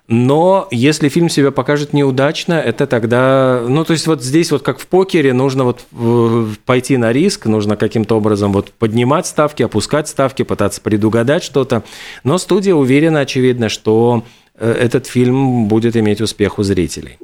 но 0.08 0.70
если 0.72 1.10
фильм 1.10 1.28
себя 1.28 1.52
покажет 1.52 1.92
неудачно, 1.92 2.54
это 2.54 2.88
тогда... 2.88 3.62
Ну, 3.68 3.84
то 3.84 3.92
есть 3.92 4.08
вот 4.08 4.24
здесь 4.24 4.52
вот 4.52 4.64
как 4.64 4.80
в 4.80 4.88
покере 4.88 5.34
нужно 5.34 5.66
вот 5.66 5.82
э, 5.92 6.48
пойти 6.66 6.96
на 6.96 7.12
риск, 7.12 7.46
нужно 7.46 7.76
каким-то 7.76 8.16
образом 8.16 8.54
вот 8.54 8.72
поднимать 8.72 9.28
ставки, 9.28 9.64
опускать 9.64 10.08
ставки, 10.08 10.44
пытаться 10.44 10.80
предугадать 10.80 11.44
что-то. 11.44 11.84
Но 12.24 12.38
студия 12.38 12.74
уверена, 12.74 13.22
очевидно, 13.22 13.68
что 13.68 14.24
э, 14.56 14.72
этот 14.72 15.08
фильм 15.08 15.68
будет 15.68 15.98
иметь 15.98 16.22
успех 16.22 16.58
у 16.58 16.64
зрителей. 16.64 17.18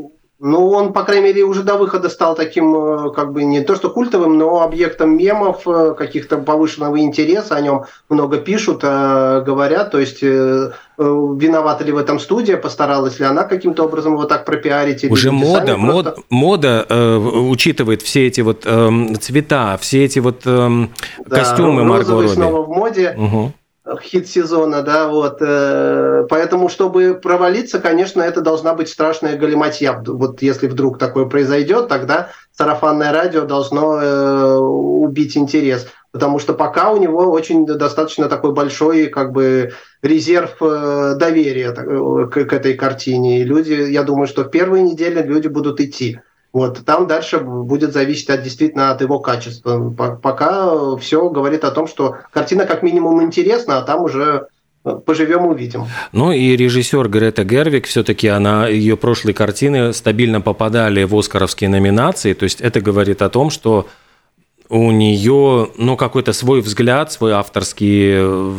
Ну, 0.46 0.72
он, 0.72 0.92
по 0.92 1.04
крайней 1.04 1.24
мере, 1.24 1.44
уже 1.44 1.64
до 1.64 1.76
выхода 1.76 2.10
стал 2.10 2.36
таким, 2.36 2.76
э, 2.76 3.12
как 3.12 3.32
бы, 3.32 3.46
не 3.46 3.62
то 3.62 3.76
что 3.78 3.90
культовым, 3.90 4.38
но 4.38 4.62
объектом 4.62 5.16
мемов, 5.16 5.66
э, 5.66 5.96
каких-то 5.98 6.38
повышенного 6.38 7.00
интереса, 7.00 7.56
о 7.56 7.62
нем 7.62 7.86
много 8.10 8.40
пишут, 8.40 8.82
э, 8.84 9.42
говорят, 9.46 9.92
то 9.92 10.00
есть 10.00 10.22
виновата 10.22 11.84
ли 11.86 11.92
в 11.92 11.98
этом 11.98 12.20
студия, 12.20 12.58
постаралась 12.58 13.20
ли 13.20 13.26
она 13.26 13.44
каким-то 13.46 13.86
образом 13.86 14.14
его 14.14 14.26
так 14.26 14.46
пропиарить? 14.46 15.06
Уже 15.06 15.32
мода, 15.32 15.78
мод, 15.78 16.04
просто... 16.04 16.22
мода 16.30 16.86
э, 16.90 17.18
учитывает 17.18 18.02
все 18.02 18.28
эти 18.28 18.42
вот 18.42 18.64
э, 18.66 19.16
цвета, 19.22 19.78
все 19.80 20.04
эти 20.04 20.20
вот 20.20 20.42
э, 20.46 20.88
да, 21.26 21.36
костюмы 21.36 21.86
Марго 21.86 22.12
Робби. 22.12 22.28
снова 22.28 22.62
в 22.64 22.70
моде. 22.70 23.16
Угу 23.18 23.54
хит 24.02 24.28
сезона, 24.28 24.82
да, 24.82 25.08
вот. 25.10 25.38
Э, 25.42 26.26
поэтому, 26.30 26.70
чтобы 26.70 27.20
провалиться, 27.22 27.80
конечно, 27.80 28.22
это 28.22 28.42
должна 28.42 28.74
быть 28.74 28.90
страшная 28.90 29.38
галиматья. 29.38 30.02
Вот 30.06 30.42
если 30.42 30.68
вдруг 30.68 30.98
такое 30.98 31.26
произойдет, 31.26 31.90
тогда 31.90 32.30
сарафанное 32.58 33.12
радио 33.12 33.46
должно 33.46 34.02
э, 34.02 34.56
убить 34.58 35.36
интерес. 35.36 35.88
Потому 36.12 36.40
что 36.40 36.54
пока 36.54 36.92
у 36.92 36.98
него 36.98 37.32
очень 37.32 37.66
достаточно 37.66 38.30
такой 38.30 38.54
большой 38.54 39.08
как 39.08 39.32
бы 39.32 39.74
резерв 40.02 40.56
э, 40.62 41.16
доверия 41.18 41.72
к 41.72 42.54
этой 42.54 42.76
картине. 42.76 43.42
И 43.42 43.44
люди, 43.44 43.74
я 43.74 44.04
думаю, 44.04 44.28
что 44.28 44.44
в 44.44 44.50
первые 44.50 44.84
недели 44.84 45.22
люди 45.22 45.48
будут 45.48 45.82
идти. 45.82 46.20
Вот, 46.54 46.86
там 46.86 47.08
дальше 47.08 47.40
будет 47.40 47.94
зависеть 47.94 48.30
от, 48.30 48.44
действительно 48.44 48.92
от 48.92 49.02
его 49.02 49.20
качества. 49.20 49.90
Пока 50.22 50.96
все 50.98 51.28
говорит 51.30 51.64
о 51.64 51.72
том, 51.72 51.88
что 51.88 52.18
картина 52.32 52.66
как 52.66 52.84
минимум 52.84 53.24
интересна, 53.24 53.80
а 53.80 53.82
там 53.82 54.04
уже 54.04 54.48
э, 54.86 54.92
поживем 55.04 55.48
увидим. 55.48 55.86
Ну 56.12 56.32
и 56.32 56.56
режиссер 56.56 57.10
Грета 57.10 57.44
Гервик, 57.44 57.88
все-таки 57.88 58.28
она, 58.28 58.68
ее 58.68 58.96
прошлые 58.96 59.34
картины 59.34 59.94
стабильно 59.94 60.42
попадали 60.42 61.04
в 61.06 61.18
оскаровские 61.18 61.72
номинации, 61.72 62.34
то 62.34 62.44
есть 62.44 62.62
это 62.62 62.82
говорит 62.82 63.24
о 63.24 63.30
том, 63.30 63.50
что 63.50 63.88
у 64.74 64.90
нее 64.92 65.70
ну, 65.78 65.96
какой-то 65.96 66.34
свой 66.34 66.62
взгляд, 66.62 67.12
свой 67.12 67.34
авторский 67.34 68.14
э, 68.16 68.54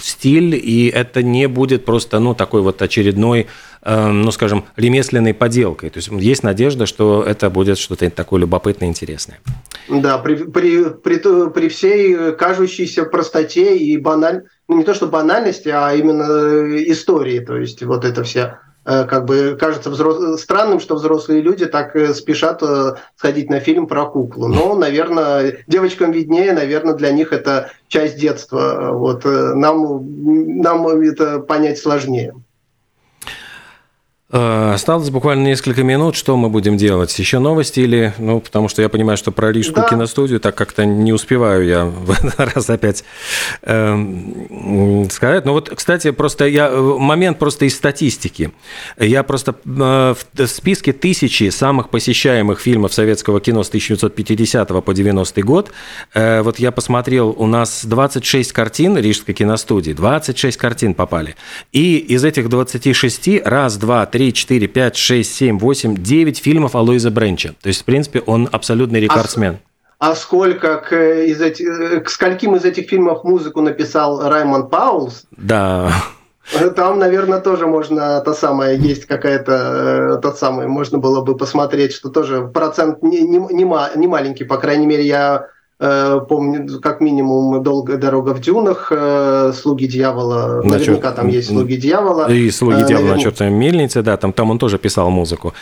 стиль, 0.00 0.54
и 0.54 0.88
это 0.88 1.22
не 1.22 1.48
будет 1.48 1.84
просто 1.84 2.18
ну, 2.18 2.34
такой 2.34 2.62
вот 2.62 2.80
очередной, 2.80 3.46
э, 3.82 4.06
ну, 4.06 4.30
скажем, 4.30 4.64
ремесленной 4.76 5.34
поделкой. 5.34 5.90
То 5.90 5.98
есть 5.98 6.08
есть 6.08 6.42
надежда, 6.44 6.86
что 6.86 7.22
это 7.22 7.50
будет 7.50 7.76
что-то 7.76 8.08
такое 8.08 8.40
любопытное, 8.40 8.88
интересное. 8.88 9.38
Да, 9.90 10.16
при, 10.16 10.36
при, 10.36 10.88
при, 10.88 11.50
при 11.50 11.68
всей 11.68 12.32
кажущейся 12.32 13.04
простоте 13.04 13.76
и 13.76 13.98
баналь, 13.98 14.44
ну, 14.66 14.78
не 14.78 14.84
то 14.84 14.94
что 14.94 15.08
банальности, 15.08 15.68
а 15.68 15.92
именно 15.92 16.74
истории, 16.90 17.40
то 17.40 17.58
есть 17.58 17.82
вот 17.82 18.06
это 18.06 18.24
вся 18.24 18.60
Э, 18.60 18.69
как 18.84 19.26
бы 19.26 19.56
кажется 19.60 19.90
взрос... 19.90 20.40
странным, 20.40 20.80
что 20.80 20.94
взрослые 20.94 21.42
люди 21.42 21.66
так 21.66 21.94
э, 21.96 22.14
спешат 22.14 22.62
э, 22.62 22.94
сходить 23.16 23.50
на 23.50 23.60
фильм 23.60 23.86
про 23.86 24.06
куклу. 24.06 24.48
Но, 24.48 24.74
наверное, 24.74 25.58
девочкам 25.66 26.12
виднее, 26.12 26.52
наверное, 26.52 26.94
для 26.94 27.12
них 27.12 27.32
это 27.32 27.70
часть 27.88 28.18
детства. 28.18 28.90
Вот 28.92 29.24
нам, 29.24 30.60
нам 30.60 30.86
это 30.86 31.40
понять 31.40 31.78
сложнее. 31.78 32.34
Э, 34.32 34.72
осталось 34.74 35.10
буквально 35.10 35.44
несколько 35.44 35.82
минут. 35.82 36.14
Что 36.14 36.36
мы 36.36 36.48
будем 36.48 36.76
делать? 36.76 37.16
Еще 37.18 37.38
новости 37.40 37.80
или... 37.80 38.14
Ну, 38.18 38.40
потому 38.40 38.68
что 38.68 38.80
я 38.80 38.88
понимаю, 38.88 39.16
что 39.16 39.32
про 39.32 39.50
Рижскую 39.50 39.82
да. 39.82 39.88
киностудию 39.88 40.38
так 40.38 40.54
как-то 40.54 40.84
не 40.84 41.12
успеваю 41.12 41.64
я 41.64 41.84
в 41.86 42.10
этот 42.10 42.38
раз 42.38 42.70
опять 42.70 43.04
э, 43.62 45.06
сказать. 45.10 45.44
Ну 45.44 45.52
вот, 45.52 45.70
кстати, 45.74 46.10
просто 46.12 46.46
я... 46.46 46.70
Момент 46.70 47.38
просто 47.38 47.64
из 47.64 47.74
статистики. 47.74 48.52
Я 48.98 49.22
просто 49.24 49.56
э, 49.64 50.14
в 50.34 50.46
списке 50.46 50.92
тысячи 50.92 51.50
самых 51.50 51.88
посещаемых 51.88 52.60
фильмов 52.60 52.94
советского 52.94 53.40
кино 53.40 53.64
с 53.64 53.68
1950 53.68 54.84
по 54.84 54.94
90 54.94 55.42
год, 55.42 55.72
э, 56.14 56.42
вот 56.42 56.58
я 56.58 56.70
посмотрел, 56.70 57.34
у 57.36 57.46
нас 57.46 57.84
26 57.84 58.52
картин 58.52 58.96
Рижской 58.96 59.34
киностудии, 59.34 59.92
26 59.92 60.56
картин 60.56 60.94
попали. 60.94 61.34
И 61.72 61.96
из 61.96 62.24
этих 62.24 62.48
26 62.48 63.44
раз, 63.44 63.76
два, 63.76 64.06
три, 64.06 64.19
3, 64.20 64.34
4, 64.34 64.68
5, 64.68 64.96
6, 64.96 65.34
7, 65.34 65.58
8, 65.58 65.96
9 65.96 66.38
фильмов 66.38 66.74
Алоиза 66.74 67.10
Бренча. 67.10 67.54
То 67.62 67.68
есть, 67.68 67.80
в 67.80 67.84
принципе, 67.84 68.20
он 68.20 68.50
абсолютный 68.52 69.00
рекордсмен. 69.00 69.60
А, 69.98 70.10
а 70.10 70.14
сколько 70.14 70.76
к, 70.76 70.94
из 70.94 71.40
этих, 71.40 72.04
к 72.04 72.10
скольким 72.10 72.54
из 72.54 72.66
этих 72.66 72.90
фильмов 72.90 73.24
музыку 73.24 73.62
написал 73.62 74.28
Раймонд 74.28 74.68
Паулс? 74.68 75.24
Да. 75.38 75.90
Там, 76.76 76.98
наверное, 76.98 77.40
тоже 77.40 77.66
можно, 77.66 78.20
то 78.20 78.34
самое, 78.34 78.78
есть 78.78 79.06
какая-то, 79.06 80.16
э, 80.16 80.20
тот 80.20 80.36
самый, 80.36 80.66
можно 80.66 80.98
было 80.98 81.22
бы 81.22 81.34
посмотреть, 81.34 81.94
что 81.94 82.10
тоже 82.10 82.46
процент 82.46 83.02
не, 83.02 83.22
не, 83.22 83.38
не, 83.38 83.96
не 83.96 84.06
маленький, 84.06 84.44
по 84.44 84.58
крайней 84.58 84.86
мере, 84.86 85.06
я 85.06 85.46
Э, 85.46 85.59
помню, 85.80 86.80
как 86.80 87.00
минимум 87.00 87.62
«Долгая 87.62 87.96
дорога 87.96 88.34
в 88.34 88.40
дюнах», 88.40 88.88
э, 88.90 89.52
«Слуги 89.54 89.86
дьявола», 89.86 90.62
на 90.62 90.72
наверняка 90.72 91.08
чер... 91.08 91.16
там 91.16 91.28
есть 91.28 91.48
«Слуги 91.48 91.76
дьявола». 91.76 92.30
И 92.30 92.50
«Слуги 92.50 92.82
э, 92.82 92.86
дьявола» 92.86 93.08
Наверня... 93.08 93.16
на 93.16 93.22
чертовой 93.22 93.52
мельнице, 93.52 94.02
да, 94.02 94.18
там, 94.18 94.34
там 94.34 94.50
он 94.50 94.58
тоже 94.58 94.78
писал 94.78 95.08
музыку. 95.08 95.54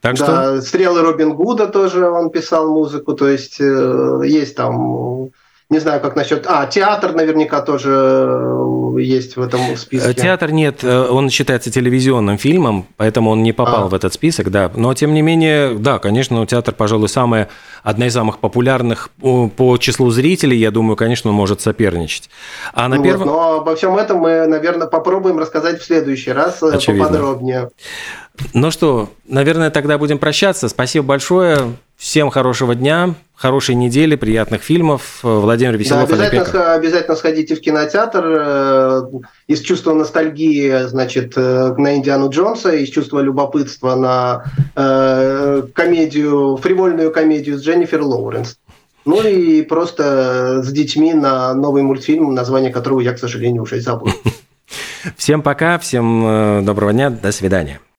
Так 0.00 0.16
да, 0.16 0.24
что... 0.24 0.62
«Стрелы 0.62 1.02
Робин 1.02 1.34
Гуда» 1.34 1.66
тоже 1.66 2.08
он 2.08 2.30
писал 2.30 2.70
музыку, 2.70 3.14
то 3.14 3.28
есть 3.28 3.58
есть 3.58 4.54
там 4.54 5.30
не 5.70 5.78
знаю, 5.78 6.00
как 6.00 6.14
насчет... 6.14 6.44
А, 6.46 6.66
театр 6.66 7.14
наверняка 7.14 7.62
тоже 7.62 7.90
э, 7.90 9.00
есть 9.00 9.36
в 9.36 9.40
этом 9.40 9.76
списке. 9.76 10.12
Театр 10.12 10.50
нет, 10.50 10.84
э, 10.84 11.08
он 11.08 11.30
считается 11.30 11.70
телевизионным 11.70 12.36
фильмом, 12.36 12.86
поэтому 12.98 13.30
он 13.30 13.42
не 13.42 13.52
попал 13.52 13.84
а. 13.84 13.88
в 13.88 13.94
этот 13.94 14.12
список, 14.12 14.50
да. 14.50 14.70
Но, 14.76 14.92
тем 14.92 15.14
не 15.14 15.22
менее, 15.22 15.74
да, 15.74 15.98
конечно, 15.98 16.46
театр, 16.46 16.74
пожалуй, 16.74 17.08
самая, 17.08 17.48
одна 17.82 18.06
из 18.06 18.12
самых 18.12 18.40
популярных 18.40 19.08
по 19.20 19.78
числу 19.78 20.10
зрителей, 20.10 20.58
я 20.58 20.70
думаю, 20.70 20.96
конечно, 20.96 21.30
он 21.30 21.36
может 21.36 21.62
соперничать. 21.62 22.28
А 22.74 22.86
на 22.88 22.96
ну 22.96 23.02
первом... 23.02 23.20
Вот, 23.20 23.26
но 23.26 23.56
обо 23.60 23.74
всем 23.74 23.96
этом 23.96 24.18
мы, 24.18 24.46
наверное, 24.46 24.86
попробуем 24.86 25.38
рассказать 25.38 25.80
в 25.80 25.84
следующий 25.84 26.32
раз 26.32 26.62
э, 26.62 26.72
Очевидно. 26.74 27.06
поподробнее. 27.06 27.70
Ну 28.52 28.70
что, 28.70 29.08
наверное, 29.26 29.70
тогда 29.70 29.96
будем 29.96 30.18
прощаться. 30.18 30.68
Спасибо 30.68 31.06
большое. 31.06 31.74
Всем 32.04 32.28
хорошего 32.28 32.74
дня, 32.74 33.14
хорошей 33.34 33.74
недели, 33.74 34.14
приятных 34.14 34.62
фильмов. 34.62 35.20
Владимир 35.22 35.78
Веселов. 35.78 36.10
Да, 36.10 36.26
обязательно, 36.26 36.74
обязательно 36.74 37.16
сходите 37.16 37.54
в 37.56 37.62
кинотеатр. 37.62 38.22
Э, 38.26 39.02
из 39.46 39.60
чувства 39.62 39.94
ностальгии, 39.94 40.86
значит, 40.86 41.32
э, 41.36 41.74
на 41.78 41.96
Индиану 41.96 42.28
Джонса, 42.28 42.72
из 42.72 42.90
чувства 42.90 43.20
любопытства 43.20 43.94
на 43.94 44.44
э, 44.76 45.62
комедию, 45.72 46.58
фривольную 46.58 47.10
комедию 47.10 47.56
с 47.56 47.62
Дженнифер 47.62 48.02
Лоуренс. 48.02 48.58
Ну 49.06 49.26
и 49.26 49.62
просто 49.62 50.60
с 50.62 50.70
детьми 50.70 51.14
на 51.14 51.54
новый 51.54 51.82
мультфильм, 51.82 52.34
название 52.34 52.70
которого 52.70 53.00
я, 53.00 53.14
к 53.14 53.18
сожалению, 53.18 53.62
уже 53.62 53.80
забыл. 53.80 54.10
Всем 55.16 55.40
пока, 55.40 55.78
всем 55.78 56.64
доброго 56.66 56.92
дня, 56.92 57.08
до 57.08 57.32
свидания. 57.32 57.80